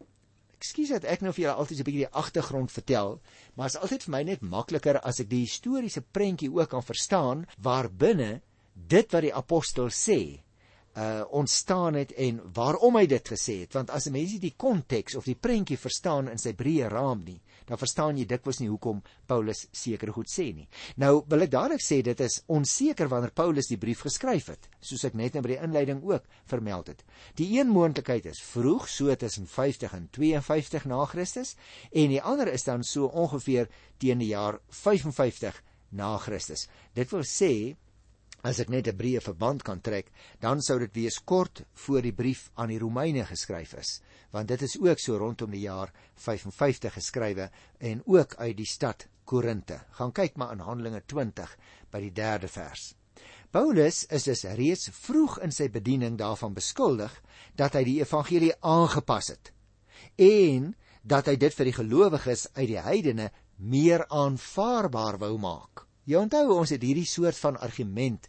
Ekskuus 0.58 0.90
dat 0.94 1.06
ek 1.10 1.22
nou 1.22 1.32
vir 1.34 1.44
julle 1.44 1.58
altyd 1.58 1.78
'n 1.78 1.86
bietjie 1.86 2.04
die 2.06 2.18
agtergrond 2.22 2.70
vertel, 2.70 3.20
maar 3.54 3.68
dit 3.70 3.76
is 3.76 3.82
altyd 3.82 4.02
vir 4.06 4.14
my 4.14 4.22
net 4.22 4.42
makliker 4.42 4.98
as 5.00 5.20
ek 5.20 5.28
die 5.30 5.44
historiese 5.46 6.02
prentjie 6.02 6.50
ook 6.50 6.70
kan 6.70 6.82
verstaan 6.82 7.46
waarbinne 7.58 8.42
dit 8.74 9.12
wat 9.12 9.22
die 9.22 9.34
apostel 9.34 9.90
sê 9.90 10.42
uh 10.96 11.24
ontstaan 11.30 11.94
het 11.94 12.12
en 12.12 12.40
waarom 12.52 12.96
hy 12.96 13.06
dit 13.06 13.28
gesê 13.28 13.60
het. 13.64 13.72
Want 13.72 13.90
as 13.90 14.06
'n 14.06 14.12
mens 14.12 14.38
die 14.38 14.54
konteks 14.56 15.14
of 15.14 15.24
die 15.24 15.38
prentjie 15.38 15.78
verstaan 15.78 16.28
in 16.28 16.38
sy 16.38 16.52
breë 16.52 16.88
raam 16.88 17.24
nie 17.24 17.40
dan 17.66 17.80
verstaan 17.80 18.18
jy 18.18 18.26
dikwels 18.28 18.60
nie 18.60 18.68
hoekom 18.70 19.02
Paulus 19.30 19.64
seker 19.76 20.12
goed 20.14 20.30
sê 20.30 20.48
nie. 20.54 20.66
Nou 21.00 21.22
wil 21.30 21.46
ek 21.46 21.52
dadelik 21.54 21.84
sê 21.84 22.02
dit 22.04 22.20
is 22.24 22.40
onseker 22.52 23.10
wanneer 23.12 23.34
Paulus 23.36 23.70
die 23.70 23.78
brief 23.80 24.02
geskryf 24.06 24.50
het 24.52 24.68
soos 24.80 25.06
ek 25.08 25.16
net 25.18 25.36
nou 25.36 25.44
by 25.46 25.54
die 25.54 25.60
inleiding 25.62 26.02
ook 26.04 26.26
vermeld 26.50 26.92
het. 26.92 27.04
Die 27.38 27.48
een 27.58 27.70
moontlikheid 27.72 28.26
is 28.30 28.42
vroeg 28.52 28.88
so 28.90 29.14
tussen 29.16 29.48
50 29.48 29.94
en 29.96 30.08
52 30.12 30.88
na 30.90 31.04
Christus 31.10 31.54
en 31.90 32.12
die 32.12 32.22
ander 32.22 32.50
is 32.52 32.66
dan 32.68 32.84
so 32.86 33.08
ongeveer 33.08 33.70
teen 34.02 34.22
die 34.22 34.32
jaar 34.32 34.60
55 34.68 35.62
na 35.96 36.16
Christus. 36.18 36.66
Dit 36.96 37.12
wil 37.12 37.24
sê 37.28 37.76
As 38.42 38.58
ek 38.58 38.70
net 38.74 38.88
'n 38.88 38.98
breë 38.98 39.20
verband 39.22 39.62
kan 39.62 39.80
trek, 39.80 40.10
dan 40.40 40.60
sou 40.60 40.78
dit 40.78 40.94
wees 40.94 41.18
kort 41.24 41.62
voor 41.74 42.02
die 42.02 42.12
brief 42.12 42.50
aan 42.54 42.68
die 42.68 42.78
Romeine 42.78 43.24
geskryf 43.24 43.74
is, 43.74 44.00
want 44.32 44.48
dit 44.48 44.62
is 44.62 44.78
ook 44.80 44.98
so 44.98 45.16
rondom 45.16 45.50
die 45.50 45.66
jaar 45.68 45.92
55 46.14 46.92
geskrywe 46.92 47.50
en 47.78 48.02
ook 48.06 48.34
uit 48.34 48.56
die 48.56 48.66
stad 48.66 49.06
Korinte. 49.24 49.84
Gaan 49.90 50.12
kyk 50.12 50.36
maar 50.36 50.52
in 50.52 50.58
Handelinge 50.58 51.02
20 51.06 51.56
by 51.92 52.00
die 52.00 52.10
3de 52.10 52.48
vers. 52.48 52.94
Paulus 53.52 54.06
is 54.10 54.24
dus 54.24 54.42
reeds 54.58 54.88
vroeg 54.90 55.38
in 55.44 55.52
sy 55.52 55.68
bediening 55.68 56.18
daarvan 56.18 56.54
beskuldig 56.54 57.14
dat 57.54 57.74
hy 57.74 57.84
die 57.84 58.00
evangelie 58.00 58.54
aangepas 58.60 59.28
het 59.28 59.52
en 60.16 60.74
dat 61.02 61.28
hy 61.30 61.36
dit 61.36 61.54
vir 61.54 61.68
die 61.68 61.78
gelowiges 61.78 62.46
uit 62.56 62.68
die 62.72 62.82
heidene 62.82 63.30
meer 63.58 64.06
aanvaarbaar 64.08 65.18
wou 65.22 65.36
maak. 65.38 65.86
Jy 66.04 66.18
onthou 66.18 66.56
ons 66.56 66.72
het 66.74 66.82
hierdie 66.82 67.06
soort 67.06 67.38
van 67.38 67.58
argument 67.62 68.28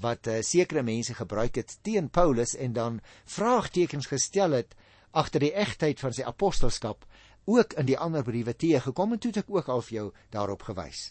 wat 0.00 0.28
uh, 0.30 0.38
sekere 0.46 0.82
mense 0.86 1.14
gebruik 1.14 1.58
het 1.60 1.76
teen 1.84 2.08
Paulus 2.08 2.54
en 2.56 2.72
dan 2.72 3.00
vraagtekens 3.28 4.08
gestel 4.08 4.56
het 4.56 4.76
agter 5.10 5.44
die 5.44 5.54
egtheid 5.54 6.00
van 6.00 6.14
sy 6.16 6.24
apostelskap 6.24 7.04
ook 7.50 7.74
in 7.80 7.88
die 7.88 7.98
ander 7.98 8.24
briewe 8.24 8.54
teëgekom 8.54 9.16
en 9.16 9.22
toe 9.22 9.32
ek 9.42 9.50
ook 9.50 9.68
al 9.68 9.82
vir 9.82 9.96
jou 9.96 10.06
daarop 10.30 10.62
gewys. 10.68 11.10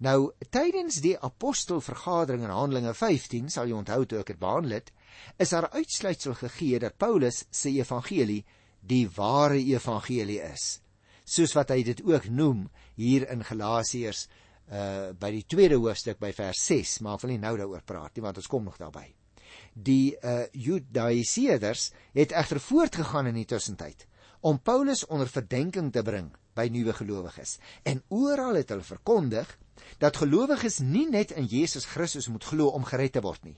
Nou 0.00 0.32
tydens 0.54 1.00
die 1.04 1.16
apostelvergadering 1.18 2.44
in 2.46 2.54
Handelinge 2.54 2.94
15 2.96 3.50
sal 3.52 3.68
jy 3.68 3.76
onthou 3.76 4.04
toe 4.08 4.20
ek 4.22 4.32
dit 4.32 4.40
behandel 4.40 4.78
het, 4.78 4.92
is 5.36 5.52
daar 5.52 5.68
uitsluitsel 5.74 6.36
gegee 6.40 6.78
dat 6.80 6.96
Paulus 6.96 7.44
se 7.50 7.72
evangelie 7.74 8.44
die 8.80 9.06
ware 9.16 9.58
evangelie 9.60 10.40
is. 10.46 10.80
Soos 11.24 11.52
wat 11.54 11.72
hy 11.74 11.82
dit 11.86 12.00
ook 12.06 12.30
noem 12.32 12.68
hier 12.96 13.26
in 13.30 13.44
Galasiërs 13.44 14.26
uh 14.70 15.10
by 15.18 15.30
die 15.34 15.46
tweede 15.50 15.78
hoofstuk 15.80 16.20
by 16.22 16.30
vers 16.36 16.60
6, 16.68 17.00
maar 17.02 17.18
ek 17.18 17.24
wil 17.24 17.32
nie 17.34 17.42
nou 17.42 17.56
daaroor 17.58 17.82
praat 17.86 18.14
nie 18.14 18.22
want 18.24 18.38
ons 18.38 18.50
kom 18.50 18.64
nog 18.64 18.78
daarby. 18.78 19.08
Die 19.74 20.14
uh 20.22 20.44
Judaiseerders 20.52 21.90
het 22.14 22.32
egter 22.32 22.60
voortgegaan 22.62 23.30
in 23.32 23.40
die 23.40 23.48
tussentyd 23.50 24.06
om 24.40 24.60
Paulus 24.62 25.04
onder 25.06 25.28
verdenking 25.28 25.90
te 25.92 26.02
bring 26.02 26.30
by 26.56 26.68
nuwe 26.72 26.94
gelowiges 26.96 27.58
en 27.84 28.02
oral 28.08 28.60
het 28.60 28.70
hulle 28.72 28.86
verkondig 28.86 29.50
dat 30.00 30.20
gelowiges 30.22 30.78
nie 30.80 31.08
net 31.10 31.34
in 31.36 31.48
Jesus 31.50 31.88
Christus 31.90 32.28
moet 32.28 32.44
glo 32.44 32.70
om 32.76 32.86
gered 32.86 33.16
te 33.16 33.24
word 33.24 33.42
nie, 33.44 33.56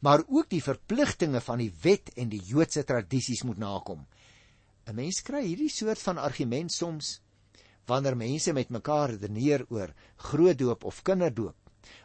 maar 0.00 0.24
ook 0.26 0.48
die 0.50 0.62
verpligtinge 0.64 1.42
van 1.44 1.60
die 1.60 1.72
wet 1.82 2.10
en 2.16 2.30
die 2.32 2.40
Joodse 2.40 2.84
tradisies 2.88 3.44
moet 3.44 3.60
nakom. 3.60 4.06
'n 4.86 4.94
Mens 4.96 5.22
kry 5.22 5.42
hierdie 5.44 5.70
soort 5.72 5.98
van 5.98 6.18
argument 6.18 6.72
soms 6.72 7.20
wanneer 7.86 8.16
mense 8.16 8.52
met 8.52 8.72
mekaar 8.72 9.14
redeneer 9.14 9.66
oor 9.68 9.92
grootdoop 10.16 10.84
of 10.84 11.02
kinderdoop 11.02 11.56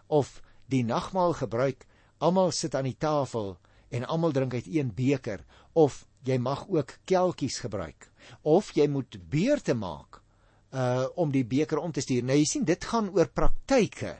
of 0.07 0.41
die 0.69 0.83
nagmaal 0.83 1.33
gebruik, 1.33 1.85
almal 2.17 2.51
sit 2.51 2.75
aan 2.75 2.89
die 2.89 2.97
tafel 2.97 3.57
en 3.89 4.05
almal 4.05 4.31
drink 4.31 4.53
uit 4.53 4.67
een 4.67 4.93
beker 4.93 5.45
of 5.73 6.05
jy 6.27 6.37
mag 6.37 6.65
ook 6.67 6.97
kelkies 7.05 7.59
gebruik 7.63 8.09
of 8.43 8.73
jy 8.75 8.87
moet 8.87 9.17
beurte 9.29 9.73
maak 9.73 10.21
uh 10.69 11.07
om 11.17 11.31
die 11.33 11.45
beker 11.45 11.79
om 11.81 11.91
te 11.91 12.01
stuur. 12.01 12.23
Nou 12.23 12.37
jy 12.37 12.45
sien 12.45 12.65
dit 12.65 12.83
gaan 12.85 13.09
oor 13.15 13.29
praktyke. 13.33 14.19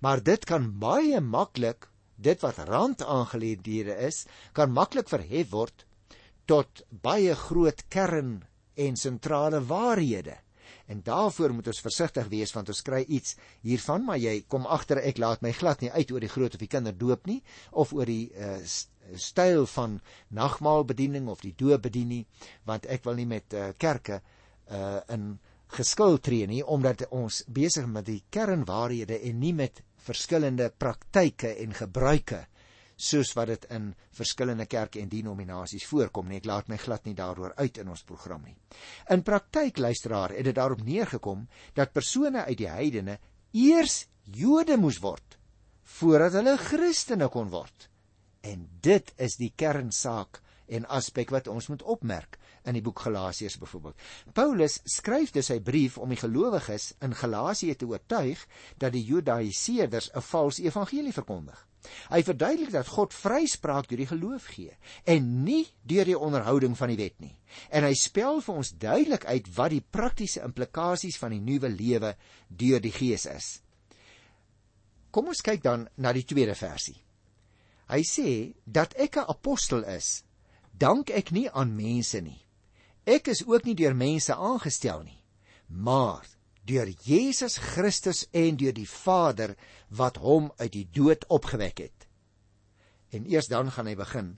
Maar 0.00 0.22
dit 0.22 0.44
kan 0.46 0.70
baie 0.78 1.20
maklik 1.20 1.88
dit 2.16 2.40
wat 2.44 2.60
randaangeleenthede 2.68 3.96
is, 4.06 4.26
kan 4.52 4.72
maklik 4.72 5.08
verhef 5.08 5.50
word 5.50 5.84
tot 6.46 6.82
baie 6.90 7.34
groot 7.34 7.82
kern 7.88 8.40
en 8.76 8.96
sentrale 8.96 9.60
waarhede. 9.64 10.36
En 10.86 11.02
daarvoor 11.04 11.54
moet 11.54 11.70
ons 11.72 11.82
versigtig 11.84 12.28
wees 12.32 12.52
want 12.56 12.68
ons 12.68 12.82
kry 12.82 13.04
iets 13.08 13.36
hiervan, 13.62 14.04
maar 14.04 14.18
jy 14.18 14.40
kom 14.48 14.66
agter 14.66 15.02
ek 15.02 15.18
laat 15.18 15.42
my 15.42 15.52
glad 15.56 15.82
nie 15.84 15.90
uit 15.90 16.10
oor 16.10 16.20
die 16.20 16.32
groot 16.32 16.54
of 16.54 16.62
die 16.62 16.70
kinderdoop 16.70 17.26
nie 17.30 17.40
of 17.70 17.92
oor 17.96 18.06
die 18.06 18.30
uh, 18.34 18.56
styl 19.16 19.66
van 19.66 20.00
nagmaalbediening 20.28 21.28
of 21.28 21.44
die 21.44 21.54
doopbediening 21.56 22.26
want 22.68 22.86
ek 22.86 23.04
wil 23.08 23.18
nie 23.18 23.28
met 23.30 23.54
uh, 23.54 23.70
kerke 23.78 24.20
uh, 24.20 25.00
in 25.08 25.38
geskil 25.70 26.18
tree 26.18 26.46
nie 26.50 26.62
omdat 26.66 27.06
ons 27.14 27.44
besig 27.46 27.86
met 27.86 28.06
die 28.08 28.22
kernwaarhede 28.34 29.20
en 29.30 29.40
nie 29.40 29.54
met 29.54 29.82
verskillende 30.00 30.70
praktyke 30.70 31.52
en 31.62 31.76
gebruike 31.76 32.44
soos 33.00 33.32
wat 33.36 33.48
dit 33.48 33.66
in 33.72 33.90
verskillende 34.16 34.66
kerke 34.68 35.00
en 35.00 35.08
denominasies 35.08 35.86
voorkom 35.88 36.28
nie. 36.28 36.40
Ek 36.42 36.48
laat 36.50 36.68
my 36.68 36.76
glad 36.80 37.06
nie 37.08 37.16
daaroor 37.16 37.54
uit 37.56 37.80
in 37.80 37.88
ons 37.88 38.04
program 38.04 38.44
nie. 38.44 38.56
In 39.10 39.24
praktyk 39.26 39.80
luisteraar 39.80 40.36
het 40.36 40.44
dit 40.50 40.56
daarop 40.56 40.84
neergekom 40.84 41.46
dat 41.74 41.94
persone 41.96 42.44
uit 42.44 42.58
die 42.60 42.70
heidene 42.70 43.18
eers 43.56 44.06
Jode 44.30 44.76
moes 44.78 45.00
word 45.02 45.38
voordat 45.98 46.36
hulle 46.38 46.54
Christene 46.60 47.26
kon 47.32 47.48
word. 47.50 47.88
En 48.46 48.68
dit 48.84 49.10
is 49.18 49.34
die 49.40 49.50
kernsaak 49.56 50.38
en 50.70 50.86
aspek 50.86 51.32
wat 51.34 51.48
ons 51.50 51.66
moet 51.72 51.82
opmerk 51.82 52.38
in 52.68 52.76
die 52.76 52.84
boek 52.84 53.02
Galasiërs 53.02 53.58
byvoorbeeld. 53.58 53.96
Paulus 54.36 54.78
skryf 54.84 55.32
dus 55.34 55.50
sy 55.50 55.58
brief 55.64 55.98
om 55.98 56.12
die 56.12 56.20
gelowiges 56.20 56.92
in 57.02 57.16
Galasië 57.16 57.74
te 57.74 57.88
oortuig 57.90 58.44
dat 58.78 58.94
die 58.94 59.02
Judaiseerders 59.04 60.12
'n 60.14 60.22
vals 60.30 60.60
evangelie 60.60 61.12
verkondig. 61.12 61.66
Hy 62.10 62.20
verduidelik 62.26 62.72
dat 62.74 62.88
God 62.92 63.14
vryspraak 63.16 63.88
deur 63.88 64.02
die 64.02 64.10
geloof 64.10 64.50
gee 64.54 64.76
en 65.08 65.28
nie 65.44 65.64
deur 65.88 66.04
die 66.04 66.18
onderhouding 66.18 66.76
van 66.78 66.92
die 66.92 66.98
wet 67.00 67.16
nie. 67.22 67.36
En 67.70 67.86
hy 67.86 67.94
spel 67.98 68.40
vir 68.44 68.60
ons 68.62 68.72
duidelik 68.76 69.24
uit 69.24 69.48
wat 69.56 69.74
die 69.74 69.84
praktiese 69.84 70.44
implikasies 70.44 71.18
van 71.20 71.34
die 71.34 71.42
nuwe 71.44 71.70
lewe 71.72 72.14
deur 72.48 72.80
die 72.80 72.94
Gees 72.94 73.26
is. 73.30 73.60
Kom 75.10 75.30
ons 75.32 75.42
kyk 75.42 75.62
dan 75.62 75.88
na 75.96 76.12
die 76.14 76.26
tweede 76.26 76.54
versie. 76.54 76.98
Hy 77.90 78.02
sê 78.06 78.54
dat 78.66 78.94
ek 78.94 79.16
'n 79.16 79.26
apostel 79.28 79.82
is, 79.84 80.22
dank 80.70 81.10
ek 81.10 81.32
nie 81.32 81.50
aan 81.50 81.74
mense 81.74 82.20
nie. 82.20 82.46
Ek 83.06 83.28
is 83.28 83.42
ook 83.46 83.64
nie 83.64 83.74
deur 83.74 83.94
mense 83.94 84.34
aangestel 84.34 85.02
nie, 85.02 85.22
maar 85.66 86.26
deur 86.70 86.90
Jesus 87.04 87.58
Christus 87.58 88.26
en 88.36 88.58
deur 88.60 88.74
die 88.76 88.88
Vader 88.88 89.56
wat 89.98 90.20
hom 90.22 90.50
uit 90.60 90.72
die 90.76 90.86
dood 90.94 91.26
opgewek 91.28 91.82
het. 91.86 92.06
En 93.10 93.26
eers 93.26 93.50
dan 93.50 93.72
gaan 93.74 93.90
hy 93.90 93.96
begin 93.98 94.36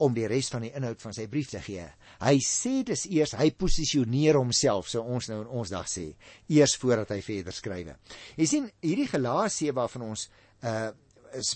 om 0.00 0.14
die 0.16 0.26
res 0.28 0.48
van 0.52 0.64
die 0.64 0.72
inhoud 0.76 1.00
van 1.02 1.14
sy 1.16 1.26
brief 1.28 1.50
te 1.52 1.60
gee. 1.64 1.84
Hy 2.22 2.36
sê 2.44 2.80
dis 2.88 3.04
eers 3.10 3.34
hy 3.36 3.50
posisioneer 3.52 4.38
homself, 4.40 4.88
so 4.88 5.04
ons 5.04 5.28
nou 5.28 5.42
in 5.42 5.50
ons 5.60 5.72
dag 5.72 5.88
sê, 5.92 6.06
eers 6.48 6.76
voordat 6.80 7.12
hy 7.12 7.20
verder 7.24 7.56
skrywe. 7.56 7.96
Jy 8.40 8.48
sien 8.48 8.70
hierdie 8.84 9.08
Galasië 9.10 9.76
waarvan 9.76 10.08
ons 10.10 10.28
uh 10.64 10.90
is 11.36 11.52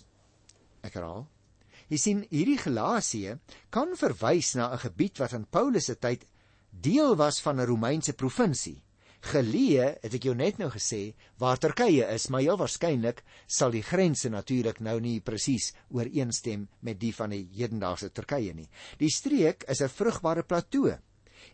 ek 0.87 0.95
herhaal. 1.01 1.25
Jy 1.91 1.99
sien 1.99 2.21
hierdie 2.31 2.61
Galasië 2.61 3.39
kan 3.75 3.97
verwys 3.99 4.53
na 4.55 4.71
'n 4.73 4.85
gebied 4.85 5.19
wat 5.19 5.33
in 5.33 5.49
Paulus 5.51 5.87
se 5.87 5.97
tyd 5.97 6.29
deel 6.71 7.17
was 7.17 7.41
van 7.41 7.61
'n 7.61 7.67
Romeinse 7.67 8.13
provinsie. 8.13 8.84
Geleë, 9.25 9.87
het 10.03 10.15
ek 10.19 10.27
jou 10.29 10.35
net 10.37 10.59
nou 10.61 10.69
gesê, 10.73 11.15
waar 11.41 11.57
Turkye 11.57 12.05
is, 12.13 12.27
maar 12.29 12.43
heel 12.45 12.59
waarskynlik 12.61 13.23
sal 13.49 13.73
die 13.73 13.83
grense 13.83 14.29
natuurlik 14.29 14.83
nou 14.85 14.99
nie 15.01 15.21
presies 15.25 15.71
ooreenstem 15.89 16.67
met 16.85 17.01
die 17.01 17.13
van 17.17 17.33
die 17.33 17.47
hedendaagse 17.57 18.11
Turkye 18.13 18.53
nie. 18.53 18.69
Die 19.01 19.09
streek 19.09 19.65
is 19.69 19.81
'n 19.81 19.89
vrugbare 19.89 20.43
plato 20.43 20.99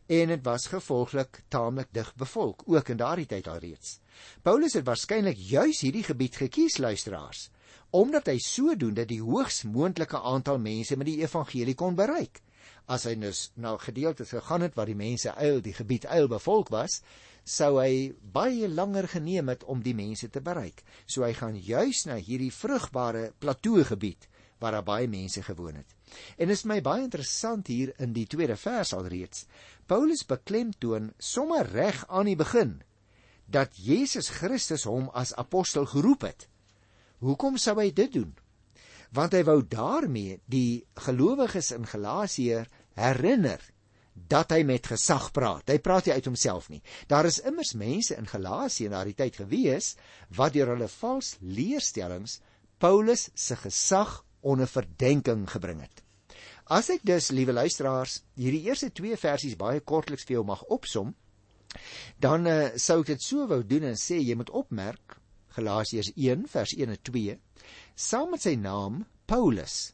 en 0.09 0.29
dit 0.29 0.45
was 0.45 0.67
gevolglik 0.67 1.43
taamlik 1.49 1.89
dig 1.93 2.15
bevolk, 2.15 2.63
ook 2.67 2.89
in 2.89 2.97
daardie 2.97 3.27
tyd 3.27 3.49
alreeds. 3.49 4.01
Paulus 4.43 4.75
het 4.75 4.85
waarskynlik 4.85 5.37
juis 5.37 5.81
hierdie 5.81 6.05
gebied 6.05 6.37
gekies, 6.37 6.79
luisteraars, 6.79 7.51
omdat 7.91 8.27
hy 8.27 8.39
sodoende 8.39 9.05
die 9.05 9.23
hoogs 9.23 9.63
moontlike 9.65 10.19
aantal 10.19 10.59
mense 10.59 10.97
met 10.97 11.07
die 11.07 11.21
evangelie 11.23 11.75
kon 11.75 11.95
bereik 11.95 12.43
as 12.91 13.07
hy 13.07 13.15
nou 13.19 13.31
na 13.63 13.77
gedeeltes 13.79 14.33
gegaan 14.35 14.67
het 14.67 14.77
waar 14.79 14.91
die 14.91 14.99
mense 14.99 15.33
eil 15.39 15.61
die 15.63 15.77
gebied 15.77 16.09
eil 16.11 16.29
bevolk 16.31 16.73
was 16.75 17.01
sou 17.47 17.79
hy 17.81 18.11
baie 18.35 18.69
langer 18.69 19.09
geneem 19.09 19.49
het 19.53 19.65
om 19.65 19.83
die 19.83 19.95
mense 19.97 20.29
te 20.29 20.43
bereik. 20.45 20.83
So 21.07 21.25
hy 21.25 21.33
gaan 21.39 21.57
juis 21.57 22.05
na 22.07 22.19
hierdie 22.21 22.53
vrugbare 22.55 23.31
plateau 23.39 23.85
gebied 23.87 24.29
waar 24.61 24.77
daar 24.77 24.85
baie 24.85 25.09
mense 25.09 25.43
gewoon 25.43 25.81
het. 25.81 25.95
En 26.37 26.51
is 26.53 26.67
my 26.69 26.81
baie 26.85 27.07
interessant 27.07 27.71
hier 27.73 27.95
in 27.99 28.13
die 28.13 28.27
tweede 28.29 28.59
vers 28.61 28.93
alreeds. 28.93 29.47
Paulus 29.89 30.27
beklemtoon 30.29 31.13
sommer 31.19 31.67
reg 31.67 32.05
aan 32.09 32.29
die 32.29 32.37
begin 32.37 32.81
dat 33.51 33.75
Jesus 33.75 34.29
Christus 34.31 34.85
hom 34.87 35.09
as 35.17 35.33
apostel 35.35 35.89
geroep 35.91 36.29
het. 36.29 36.47
Hoekom 37.25 37.57
sou 37.59 37.75
hy 37.81 37.91
dit 37.93 38.13
doen? 38.13 38.35
Want 39.17 39.35
hy 39.35 39.43
wou 39.49 39.59
daarmee 39.67 40.39
die 40.47 40.85
gelowiges 41.03 41.73
in 41.75 41.89
Galasië 41.89 42.63
herinner 43.01 43.63
dat 44.31 44.53
hy 44.53 44.63
met 44.67 44.87
gesag 44.91 45.31
praat. 45.33 45.71
Hy 45.71 45.79
praat 45.83 46.07
nie 46.07 46.15
uit 46.15 46.29
homself 46.29 46.69
nie. 46.71 46.83
Daar 47.09 47.27
is 47.29 47.41
immers 47.47 47.73
mense 47.79 48.17
in 48.17 48.29
Galasië 48.29 48.91
in 48.91 48.95
daardie 48.95 49.17
tyd 49.17 49.39
gewees 49.41 49.95
wat 50.37 50.55
deur 50.55 50.75
hulle 50.75 50.91
vals 51.01 51.37
leerstellings 51.41 52.41
Paulus 52.81 53.29
se 53.35 53.57
gesag 53.61 54.21
onder 54.41 54.69
verdenking 54.69 55.47
gebring 55.51 55.83
het. 55.85 56.05
As 56.71 56.89
ek 56.93 57.03
dus, 57.05 57.33
liewe 57.35 57.53
luisteraars, 57.53 58.21
hierdie 58.39 58.63
eerste 58.69 58.93
twee 58.95 59.17
versies 59.19 59.57
baie 59.59 59.81
kortliks 59.83 60.25
vir 60.29 60.39
jou 60.39 60.45
mag 60.47 60.63
opsom, 60.71 61.11
dan 62.23 62.47
uh, 62.47 62.71
sou 62.79 63.01
ek 63.03 63.15
dit 63.15 63.25
so 63.25 63.47
wou 63.51 63.61
doen 63.67 63.91
en 63.91 63.99
sê 63.99 64.21
jy 64.21 64.37
moet 64.39 64.51
opmerk 64.55 65.19
Galasiërs 65.55 66.13
1 66.15 66.47
vers 66.51 66.75
1 66.77 66.95
en 66.95 67.01
2 67.11 67.37
saam 67.99 68.31
met 68.35 68.43
sy 68.43 68.55
naam 68.59 69.03
Paulus 69.31 69.91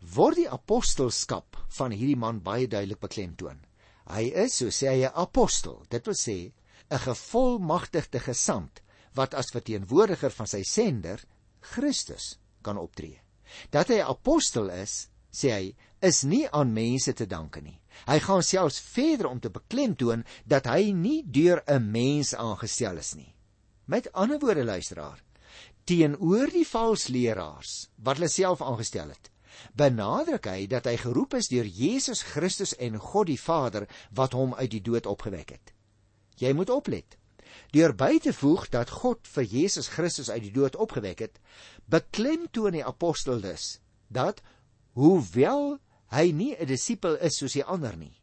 word 0.00 0.36
die 0.36 0.50
apostelskap 0.50 1.56
van 1.78 1.92
hierdie 1.92 2.18
man 2.18 2.40
baie 2.44 2.66
duidelik 2.66 3.00
beklemtoon. 3.00 3.60
Hy 4.06 4.28
is, 4.44 4.54
so 4.54 4.70
sê 4.70 4.92
hy, 4.92 5.04
'n 5.06 5.14
apostel. 5.14 5.82
Dit 5.90 6.06
wil 6.06 6.14
sê 6.14 6.52
'n 6.90 6.98
gevolmagtigde 6.98 8.20
gesant 8.20 8.82
wat 9.14 9.34
as 9.34 9.50
verteenwoordiger 9.50 10.30
van 10.30 10.46
sy 10.46 10.62
sender, 10.62 11.20
Christus, 11.60 12.38
kan 12.62 12.78
optree. 12.78 13.20
Dat 13.70 13.88
hy 13.88 13.98
'n 14.00 14.10
apostel 14.10 14.70
is, 14.70 15.08
sê 15.32 15.50
hy, 15.50 15.74
is 16.00 16.22
nie 16.22 16.46
aan 16.50 16.72
mense 16.72 17.12
te 17.12 17.26
danke 17.26 17.60
nie. 17.60 17.80
Hy 18.06 18.18
gaan 18.18 18.42
selfs 18.42 18.80
verder 18.80 19.26
om 19.26 19.40
te 19.40 19.50
beklemtoon 19.50 20.24
dat 20.44 20.66
hy 20.66 20.92
nie 20.92 21.22
deur 21.22 21.62
'n 21.66 21.90
mens 21.90 22.34
aangestel 22.34 22.98
is 22.98 23.14
nie. 23.14 23.34
Met 23.86 24.12
ander 24.12 24.38
woorde 24.38 24.64
luisteraar, 24.64 25.22
teenoor 25.84 26.50
die 26.50 26.66
valse 26.66 27.12
leraars 27.12 27.88
wat 28.02 28.16
hulle 28.16 28.28
self 28.28 28.62
aangestel 28.62 29.08
het, 29.08 29.30
benadruk 29.74 30.46
hy 30.46 30.66
dat 30.66 30.86
hy 30.86 30.96
geroep 31.00 31.34
is 31.34 31.48
deur 31.48 31.66
Jesus 31.66 32.22
Christus 32.22 32.74
en 32.76 32.98
God 32.98 33.26
die 33.26 33.40
Vader 33.40 33.86
wat 34.10 34.32
hom 34.32 34.54
uit 34.54 34.70
die 34.70 34.82
dood 34.82 35.06
opgewek 35.06 35.50
het. 35.50 35.72
Jy 36.36 36.52
moet 36.52 36.70
oplet. 36.70 37.16
Deur 37.72 37.94
by 37.96 38.18
te 38.22 38.32
voeg 38.36 38.68
dat 38.72 38.92
God 39.02 39.26
vir 39.26 39.44
Jesus 39.44 39.88
Christus 39.88 40.30
uit 40.30 40.42
die 40.48 40.52
dood 40.52 40.76
opgewek 40.76 41.24
het, 41.24 41.40
beklemtoon 41.88 42.76
die 42.76 42.84
apostel 42.84 43.40
dus 43.40 43.78
dat 44.12 44.42
hoewel 44.96 45.78
hy 46.14 46.30
nie 46.32 46.54
'n 46.54 46.66
disipel 46.66 47.16
is 47.16 47.38
soos 47.38 47.52
die 47.52 47.64
ander 47.64 47.96
nie, 47.96 48.14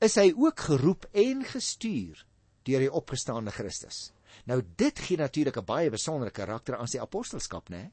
is 0.00 0.16
hy 0.18 0.32
ook 0.34 0.60
geroep 0.60 1.06
en 1.12 1.44
gestuur 1.44 2.26
deur 2.66 2.80
die 2.80 2.92
opgestaane 2.92 3.50
Christus. 3.50 4.12
Nou 4.46 4.62
dit 4.76 4.98
gee 4.98 5.16
natuurlik 5.16 5.56
'n 5.56 5.64
baie 5.64 5.90
besondere 5.90 6.30
karakter 6.30 6.76
aan 6.76 6.88
sy 6.88 6.98
apostelskap, 6.98 7.68
né? 7.68 7.90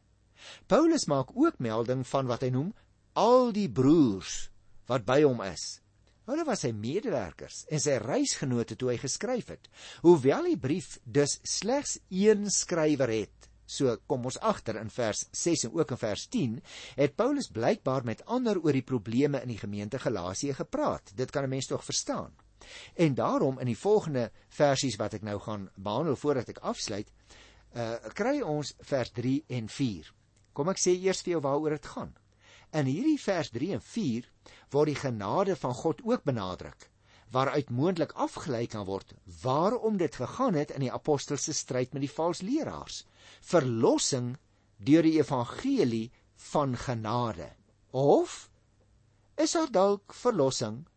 Paulus 0.67 1.05
maak 1.05 1.35
ook 1.35 1.59
melding 1.59 2.05
van 2.07 2.27
wat 2.27 2.45
hy 2.45 2.49
noem 2.53 2.73
al 3.19 3.51
die 3.55 3.69
broers 3.69 4.49
wat 4.89 5.05
by 5.05 5.21
hom 5.23 5.41
is. 5.45 5.79
Hulle 6.29 6.45
was 6.45 6.61
sy 6.61 6.69
medewerkers 6.77 7.63
en 7.73 7.81
sy 7.81 7.95
reisgenote 8.03 8.77
toe 8.77 8.91
hy 8.91 8.99
geskryf 9.01 9.49
het. 9.49 9.69
Hoewel 10.05 10.51
die 10.51 10.59
brief 10.61 10.97
dus 11.03 11.39
slegs 11.47 11.97
een 12.13 12.45
skrywer 12.53 13.09
het, 13.09 13.49
so 13.69 13.95
kom 14.09 14.27
ons 14.29 14.37
agter 14.45 14.77
in 14.81 14.91
vers 14.93 15.23
6 15.33 15.67
en 15.67 15.73
ook 15.77 15.95
in 15.95 16.01
vers 16.01 16.27
10, 16.33 16.59
het 16.99 17.17
Paulus 17.17 17.49
blykbaar 17.53 18.05
met 18.05 18.21
ander 18.25 18.61
oor 18.61 18.77
die 18.77 18.85
probleme 18.85 19.41
in 19.41 19.53
die 19.53 19.61
gemeente 19.61 20.01
Galasië 20.01 20.53
gepraat. 20.57 21.13
Dit 21.15 21.31
kan 21.31 21.43
'n 21.43 21.49
mens 21.49 21.67
tog 21.67 21.83
verstaan. 21.85 22.33
En 22.95 23.15
daarom 23.15 23.59
in 23.59 23.65
die 23.65 23.77
volgende 23.77 24.31
versies 24.49 24.95
wat 24.95 25.13
ek 25.13 25.21
nou 25.21 25.39
gaan 25.39 25.69
behandel 25.75 26.15
voordat 26.15 26.49
ek 26.49 26.57
afsluit, 26.57 27.11
uh 27.73 27.95
kry 28.13 28.41
ons 28.41 28.73
vers 28.79 29.11
3 29.11 29.43
en 29.47 29.69
4. 29.69 30.13
Kom 30.53 30.69
ek 30.69 30.81
sê 30.81 30.95
eers 30.97 31.21
vir 31.25 31.37
jou 31.37 31.41
waaroor 31.45 31.77
dit 31.77 31.91
gaan. 31.95 32.13
In 32.75 32.85
hierdie 32.85 33.19
vers 33.21 33.49
3 33.53 33.73
en 33.77 33.81
4 33.81 34.29
word 34.73 34.91
die 34.91 35.01
genade 35.01 35.55
van 35.57 35.73
God 35.73 36.01
ook 36.05 36.25
benadruk 36.27 36.89
waaruit 37.33 37.69
moontlik 37.69 38.13
afgelei 38.17 38.65
kan 38.67 38.85
word 38.85 39.13
waarom 39.41 39.97
dit 39.97 40.15
gegaan 40.15 40.55
het 40.57 40.71
in 40.73 40.85
die 40.85 40.93
apostolse 40.93 41.53
stryd 41.53 41.93
met 41.93 42.01
die 42.01 42.13
valse 42.13 42.45
leraars. 42.45 43.03
Verlossing 43.41 44.31
deur 44.77 45.05
die 45.05 45.19
evangelie 45.19 46.09
van 46.49 46.73
genade. 46.77 47.51
Of 47.91 48.49
is 49.37 49.53
daar 49.53 49.71
dalk 49.71 50.13
verlossing 50.13 50.87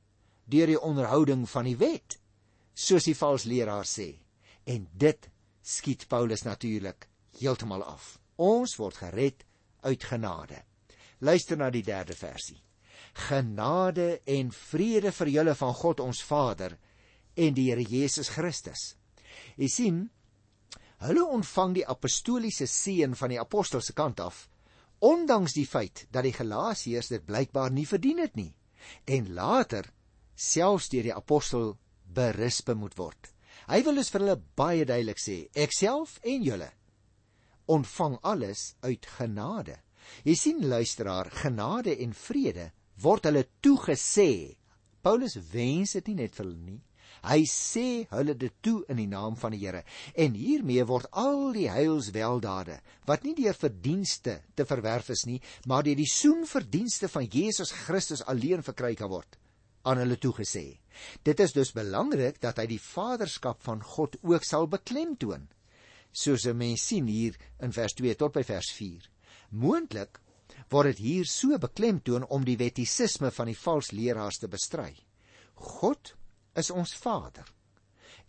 deur 0.44 0.72
die 0.72 0.80
onderhouding 0.80 1.44
van 1.48 1.68
die 1.68 1.76
wet 1.76 2.18
soos 2.72 3.04
die 3.04 3.16
valse 3.16 3.48
leraars 3.48 3.92
sê? 4.00 4.08
En 4.64 4.88
dit 4.92 5.28
skiet 5.62 6.08
Paulus 6.08 6.44
natuurlik 6.48 7.08
heeltemal 7.38 7.84
af 7.84 8.21
ons 8.36 8.76
word 8.78 9.00
gered 9.02 9.44
uit 9.82 10.04
genade 10.04 10.62
Luister 11.22 11.56
na 11.56 11.68
die 11.70 11.84
derde 11.86 12.16
versie. 12.18 12.58
Genade 13.28 14.22
en 14.26 14.50
vrede 14.50 15.12
vir 15.14 15.28
julle 15.30 15.54
van 15.54 15.74
God 15.78 16.00
ons 16.02 16.22
Vader 16.26 16.74
en 17.38 17.54
die 17.54 17.68
Here 17.70 17.84
Jesus 17.86 18.32
Christus. 18.34 18.96
Jy 19.56 19.68
sien, 19.70 20.00
hulle 21.06 21.22
ontvang 21.36 21.76
die 21.78 21.86
apostoliese 21.86 22.66
seën 22.66 23.14
van 23.18 23.30
die 23.30 23.38
apostels 23.38 23.90
se 23.90 23.94
kant 23.94 24.20
af, 24.20 24.48
ondanks 24.98 25.54
die 25.54 25.66
feit 25.66 26.06
dat 26.10 26.26
die 26.26 26.34
Galasiërs 26.34 27.12
dit 27.14 27.24
blykbaar 27.26 27.70
nie 27.70 27.86
verdien 27.86 28.22
het 28.22 28.34
nie 28.38 28.50
en 29.06 29.28
later 29.30 29.86
selfs 30.34 30.88
deur 30.90 31.06
die 31.06 31.14
apostel 31.14 31.76
berispe 32.02 32.74
moet 32.74 32.96
word. 32.98 33.28
Hy 33.70 33.78
wil 33.86 34.00
dus 34.00 34.10
vir 34.10 34.24
hulle 34.24 34.40
baie 34.58 34.86
duidelik 34.86 35.22
sê, 35.22 35.44
ek 35.54 35.70
self 35.76 36.16
en 36.26 36.42
julle 36.42 36.72
ontvang 37.72 38.18
alles 38.22 38.72
uit 38.84 39.06
genade. 39.16 39.78
Jy 40.26 40.34
sien 40.36 40.64
luisteraar, 40.68 41.30
genade 41.42 41.94
en 42.04 42.14
vrede 42.14 42.70
word 43.02 43.26
hulle 43.28 43.46
toegesê. 43.64 44.56
Paulus 45.02 45.38
wens 45.52 45.96
dit 45.98 46.10
nie 46.12 46.22
net 46.22 46.34
vir 46.36 46.46
hulle 46.46 46.64
nie. 46.72 46.80
Hy 47.22 47.44
sê 47.46 47.86
hulle 48.10 48.34
dit 48.34 48.54
toe 48.66 48.80
in 48.90 48.98
die 48.98 49.08
naam 49.10 49.36
van 49.38 49.54
die 49.54 49.60
Here. 49.62 49.84
En 50.18 50.34
hiermee 50.34 50.82
word 50.88 51.06
al 51.22 51.52
die 51.54 51.68
heilsweldade 51.70 52.80
wat 53.06 53.26
nie 53.26 53.34
deur 53.38 53.54
verdienste 53.54 54.40
te 54.58 54.66
verwerf 54.66 55.12
is 55.14 55.24
nie, 55.28 55.38
maar 55.70 55.86
deur 55.86 55.98
die 55.98 56.08
soenverdienste 56.08 57.10
van 57.12 57.28
Jesus 57.30 57.70
Christus 57.84 58.24
alleen 58.26 58.64
verkry 58.66 58.94
kan 58.98 59.12
word, 59.12 59.38
aan 59.86 60.02
hulle 60.02 60.18
toegesê. 60.18 60.66
Dit 61.22 61.40
is 61.40 61.54
dus 61.54 61.74
belangrik 61.76 62.40
dat 62.42 62.58
hy 62.58 62.66
die 62.74 62.82
vaderskap 62.82 63.62
van 63.62 63.82
God 63.94 64.18
ook 64.26 64.46
sal 64.46 64.66
beklemtoon. 64.70 65.46
Soos 66.12 66.46
'n 66.46 66.56
mens 66.56 66.82
sien 66.86 67.06
hier 67.06 67.36
in 67.60 67.72
vers 67.72 67.94
2 67.94 68.14
tot 68.14 68.32
by 68.32 68.42
vers 68.42 68.68
Moontlik 69.50 70.20
word 70.70 70.86
dit 70.92 70.98
hier 70.98 71.24
so 71.28 71.58
beklemtoon 71.58 72.24
om 72.24 72.44
die 72.44 72.56
wettisisme 72.56 73.30
van 73.30 73.46
die 73.46 73.58
valse 73.58 73.96
leraars 73.96 74.38
te 74.38 74.48
bestry. 74.48 74.94
God 75.54 76.14
is 76.56 76.70
ons 76.70 76.94
Vader. 76.94 77.44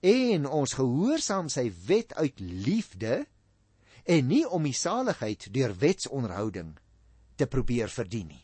En 0.01 0.47
ons 0.47 0.73
gehoorsaam 0.73 1.49
sy 1.49 1.69
wet 1.87 2.13
uit 2.13 2.39
liefde 2.39 3.25
en 4.03 4.27
nie 4.27 4.43
om 4.47 4.63
die 4.63 4.75
saligheid 4.75 5.47
deur 5.55 5.75
wetsonderhouding 5.79 6.73
te 7.39 7.47
probeer 7.47 7.89
verdien 7.89 8.27
nie. 8.27 8.43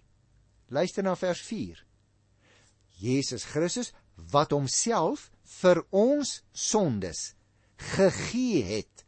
Luister 0.70 1.04
na 1.04 1.16
vers 1.20 1.42
4. 1.42 1.84
Jesus 3.00 3.44
Christus 3.44 3.92
wat 4.32 4.52
homself 4.52 5.30
vir 5.60 5.84
ons 5.96 6.40
sondes 6.52 7.34
gegee 7.96 8.64
het 8.68 8.99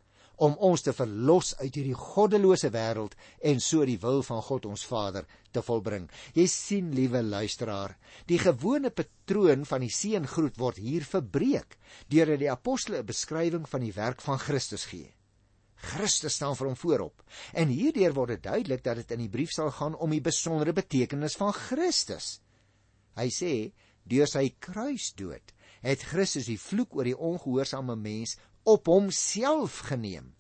om 0.41 0.55
ons 0.57 0.81
te 0.81 0.93
verlos 0.97 1.51
uit 1.59 1.75
hierdie 1.77 1.97
goddelose 1.97 2.71
wêreld 2.73 3.13
en 3.51 3.61
so 3.61 3.85
die 3.85 3.99
wil 4.01 4.23
van 4.25 4.41
God 4.47 4.65
ons 4.71 4.85
Vader 4.89 5.27
te 5.53 5.61
volbring. 5.61 6.07
Jy 6.33 6.47
sien, 6.49 6.89
liewe 6.97 7.21
luisteraar, 7.21 7.93
die 8.25 8.39
gewone 8.41 8.89
patroon 8.89 9.67
van 9.69 9.85
die 9.85 9.93
seëngroet 9.93 10.57
word 10.57 10.81
hier 10.81 11.05
verbreek 11.05 11.77
deurdat 12.09 12.41
die 12.41 12.49
apostel 12.49 12.97
'n 12.97 13.05
beskrywing 13.05 13.69
van 13.69 13.85
die 13.85 13.93
werk 13.93 14.21
van 14.21 14.39
Christus 14.39 14.85
gee. 14.85 15.13
Christus 15.81 16.35
staan 16.35 16.55
vir 16.55 16.67
hom 16.67 16.75
voorop. 16.75 17.23
En 17.53 17.67
hierdeur 17.67 18.13
word 18.13 18.29
dit 18.29 18.43
duidelik 18.43 18.83
dat 18.83 18.95
dit 18.95 19.11
in 19.11 19.19
die 19.25 19.29
brief 19.29 19.51
sal 19.51 19.71
gaan 19.71 19.95
om 19.95 20.09
die 20.09 20.21
besondere 20.21 20.73
betekenis 20.73 21.37
van 21.37 21.53
Christus. 21.53 22.41
Hy 23.17 23.29
sê, 23.29 23.73
deur 24.05 24.27
sy 24.27 24.55
kruisdood 24.59 25.53
het 25.81 26.03
Christus 26.05 26.45
die 26.49 26.59
vloek 26.61 26.95
oor 26.95 27.07
die 27.09 27.17
ongehoorsame 27.17 27.95
mens 27.97 28.37
op 28.63 28.87
homself 28.91 29.79
geneem. 29.89 30.33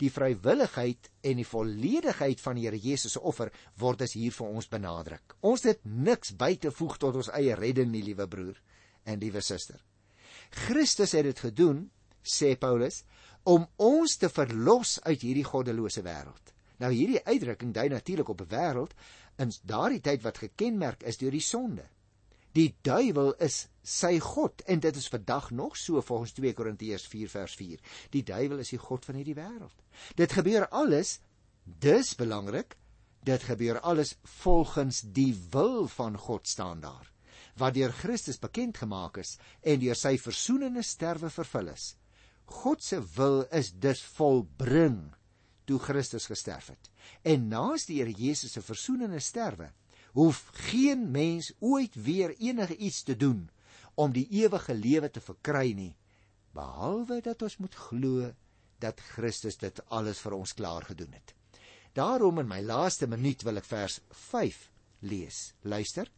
Die 0.00 0.10
vrywilligheid 0.10 1.10
en 1.20 1.38
die 1.38 1.46
volledigheid 1.46 2.40
van 2.40 2.58
die 2.58 2.66
Here 2.66 2.78
Jesus 2.78 3.14
se 3.16 3.20
offer 3.20 3.52
word 3.78 4.02
as 4.02 4.16
hier 4.18 4.32
vir 4.34 4.48
ons 4.48 4.68
benadruk. 4.68 5.36
Ons 5.40 5.66
het 5.68 5.82
niks 5.84 6.34
by 6.38 6.54
te 6.56 6.72
voeg 6.74 6.98
tot 6.98 7.18
ons 7.20 7.30
eie 7.36 7.54
redding 7.58 7.90
nie, 7.92 8.02
liewe 8.02 8.26
broer 8.28 8.58
en 9.04 9.20
liewe 9.20 9.42
suster. 9.42 9.78
Christus 10.66 11.14
het 11.16 11.26
dit 11.28 11.38
gedoen, 11.38 11.84
sê 12.22 12.54
Paulus, 12.58 13.02
om 13.44 13.66
ons 13.82 14.16
te 14.18 14.30
verlos 14.30 14.98
uit 15.02 15.22
hierdie 15.22 15.46
goddelose 15.46 16.02
wêreld. 16.06 16.52
Nou 16.82 16.90
hierdie 16.92 17.22
uitdrukking 17.24 17.72
dui 17.74 17.88
natuurlik 17.88 18.28
op 18.28 18.42
'n 18.42 18.50
wêreld 18.50 18.92
in 19.38 19.52
daardie 19.62 20.00
tyd 20.00 20.22
wat 20.22 20.38
gekenmerk 20.38 21.02
is 21.02 21.18
deur 21.18 21.30
die 21.30 21.40
sonde. 21.40 21.84
Die 22.52 22.74
duiwel 22.82 23.34
is 23.34 23.68
sy 23.82 24.18
god 24.22 24.62
en 24.70 24.80
dit 24.80 24.96
is 24.96 25.08
vandag 25.10 25.50
nog 25.50 25.76
so 25.76 26.00
volgens 26.00 26.32
2 26.32 26.54
Korintiërs 26.54 27.06
4 27.10 27.28
vers 27.28 27.54
4. 27.58 27.80
Die 28.10 28.22
duiwel 28.22 28.62
is 28.62 28.70
die 28.70 28.78
god 28.78 29.04
van 29.04 29.18
hierdie 29.18 29.36
wêreld. 29.38 29.74
Dit 30.14 30.32
gebeur 30.32 30.68
alles 30.68 31.18
dis 31.64 32.14
belangrik. 32.14 32.76
Dit 33.22 33.42
gebeur 33.46 33.80
alles 33.80 34.16
volgens 34.42 35.02
die 35.14 35.34
wil 35.50 35.88
van 35.88 36.18
God 36.18 36.48
staan 36.48 36.80
daar. 36.80 37.10
Wat 37.56 37.74
deur 37.74 37.92
Christus 37.92 38.38
bekend 38.38 38.78
gemaak 38.78 39.18
is 39.22 39.36
en 39.60 39.82
deur 39.82 39.98
sy 39.98 40.16
versoenende 40.18 40.82
sterwe 40.82 41.30
vervul 41.30 41.68
is. 41.74 41.96
God 42.44 42.82
se 42.82 42.98
wil 43.14 43.44
is 43.50 43.72
dus 43.72 44.02
volbring 44.16 45.12
toe 45.64 45.78
Christus 45.78 46.26
gesterf 46.26 46.72
het. 46.72 46.90
En 47.22 47.48
naas 47.48 47.86
die 47.86 48.00
Here 48.00 48.12
Jesus 48.12 48.52
se 48.52 48.62
versoenende 48.62 49.20
sterwe 49.20 49.70
hoef 50.12 50.50
geen 50.52 51.10
mens 51.10 51.52
ooit 51.58 51.94
weer 51.94 52.34
enige 52.36 52.76
iets 52.76 53.02
te 53.02 53.16
doen 53.16 53.48
om 53.94 54.12
die 54.12 54.26
ewige 54.42 54.74
lewe 54.74 55.10
te 55.10 55.20
verkry 55.20 55.72
nie 55.76 55.92
behalwe 56.56 57.20
dat 57.24 57.42
ons 57.42 57.58
moet 57.60 57.76
glo 57.88 58.32
dat 58.82 59.00
Christus 59.14 59.56
dit 59.60 59.78
alles 59.94 60.20
vir 60.24 60.36
ons 60.36 60.54
klaar 60.58 60.84
gedoen 60.88 61.14
het. 61.14 61.34
Daarom 61.96 62.40
in 62.42 62.48
my 62.48 62.60
laaste 62.64 63.06
minuut 63.06 63.42
wil 63.46 63.60
ek 63.60 63.68
vers 63.68 64.00
5 64.28 64.58
lees. 65.08 65.52
Luister. 65.62 66.08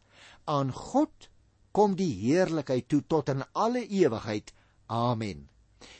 Aan 0.47 0.73
God 0.73 1.29
kom 1.75 1.97
die 1.99 2.13
heerlikheid 2.23 2.89
toe 2.89 3.03
tot 3.11 3.33
in 3.33 3.43
alle 3.53 3.83
ewigheid. 3.87 4.53
Amen. 4.87 5.49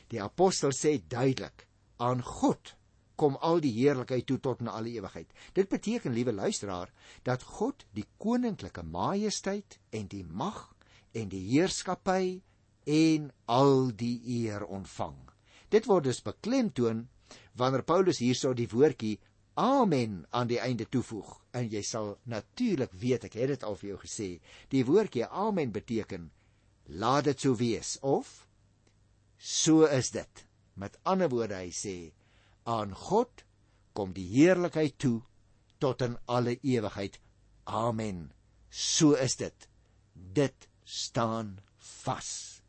Die 0.09 0.21
apostel 0.21 0.73
sê 0.73 0.97
duidelik: 1.07 1.67
Aan 1.97 2.23
God 2.23 2.75
kom 3.15 3.35
al 3.43 3.61
die 3.63 3.73
heerlikheid 3.75 4.25
toe 4.27 4.39
tot 4.39 4.63
in 4.63 4.71
alle 4.71 4.91
ewigheid. 4.95 5.31
Dit 5.53 5.69
beteken, 5.71 6.13
liewe 6.15 6.33
luisteraar, 6.33 6.91
dat 7.23 7.43
God 7.43 7.85
die 7.95 8.07
koninklike 8.17 8.83
majesteit 8.83 9.79
en 9.95 10.07
die 10.11 10.23
mag 10.23 10.74
en 11.15 11.29
die 11.31 11.43
heerskappy 11.53 12.41
en 12.85 13.31
al 13.49 13.89
die 13.97 14.17
eer 14.41 14.65
ontvang. 14.65 15.17
Dit 15.73 15.87
word 15.89 16.09
dus 16.09 16.21
beklemtoon 16.25 17.07
wanneer 17.57 17.85
Paulus 17.87 18.19
hierso 18.21 18.53
die 18.53 18.69
woordjie 18.69 19.17
amen 19.55 20.25
aan 20.35 20.49
die 20.51 20.59
einde 20.59 20.85
toevoeg. 20.91 21.29
En 21.55 21.69
jy 21.71 21.81
sal 21.87 22.17
natuurlik 22.27 22.93
weet 22.99 23.29
ek 23.29 23.37
het 23.39 23.53
dit 23.55 23.63
al 23.63 23.77
vir 23.79 23.93
jou 23.93 23.99
gesê. 24.03 24.29
Die 24.69 24.83
woordjie 24.85 25.25
amen 25.25 25.71
beteken 25.75 26.29
laat 26.85 27.25
dit 27.31 27.41
so 27.41 27.55
wees 27.57 27.95
of 28.03 28.45
so 29.37 29.87
is 29.87 30.11
dit. 30.11 30.45
Met 30.75 30.99
ander 31.03 31.31
woorde 31.31 31.57
hy 31.63 31.71
sê 31.71 31.95
aan 32.67 32.93
God 33.07 33.45
kom 33.95 34.11
die 34.13 34.27
heerlikheid 34.27 34.97
toe 34.99 35.21
tot 35.79 36.01
in 36.03 36.17
alle 36.27 36.57
ewigheid. 36.61 37.19
Amen. 37.65 38.31
So 38.69 39.15
is 39.15 39.37
dit. 39.39 39.69
Dit 40.13 40.67
staan 40.85 41.57
vas. 42.01 42.61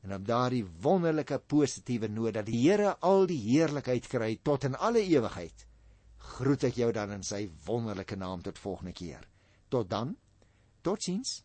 En 0.00 0.14
op 0.14 0.26
daardie 0.26 0.64
wonderlike 0.80 1.38
positiewe 1.38 2.08
noot 2.08 2.34
dat 2.34 2.46
die 2.48 2.60
Here 2.62 2.96
al 3.04 3.26
die 3.28 3.38
heerlikheid 3.38 4.06
kry 4.08 4.38
tot 4.42 4.64
in 4.64 4.76
alle 4.76 5.02
ewigheid, 5.04 5.66
groet 6.38 6.64
ek 6.68 6.78
jou 6.80 6.88
dan 6.92 7.12
in 7.18 7.24
sy 7.26 7.44
wonderlike 7.66 8.16
naam 8.16 8.42
tot 8.42 8.58
volgende 8.58 8.94
keer. 8.96 9.28
Tot 9.68 9.90
dan. 9.90 10.16
Totsiens. 10.82 11.42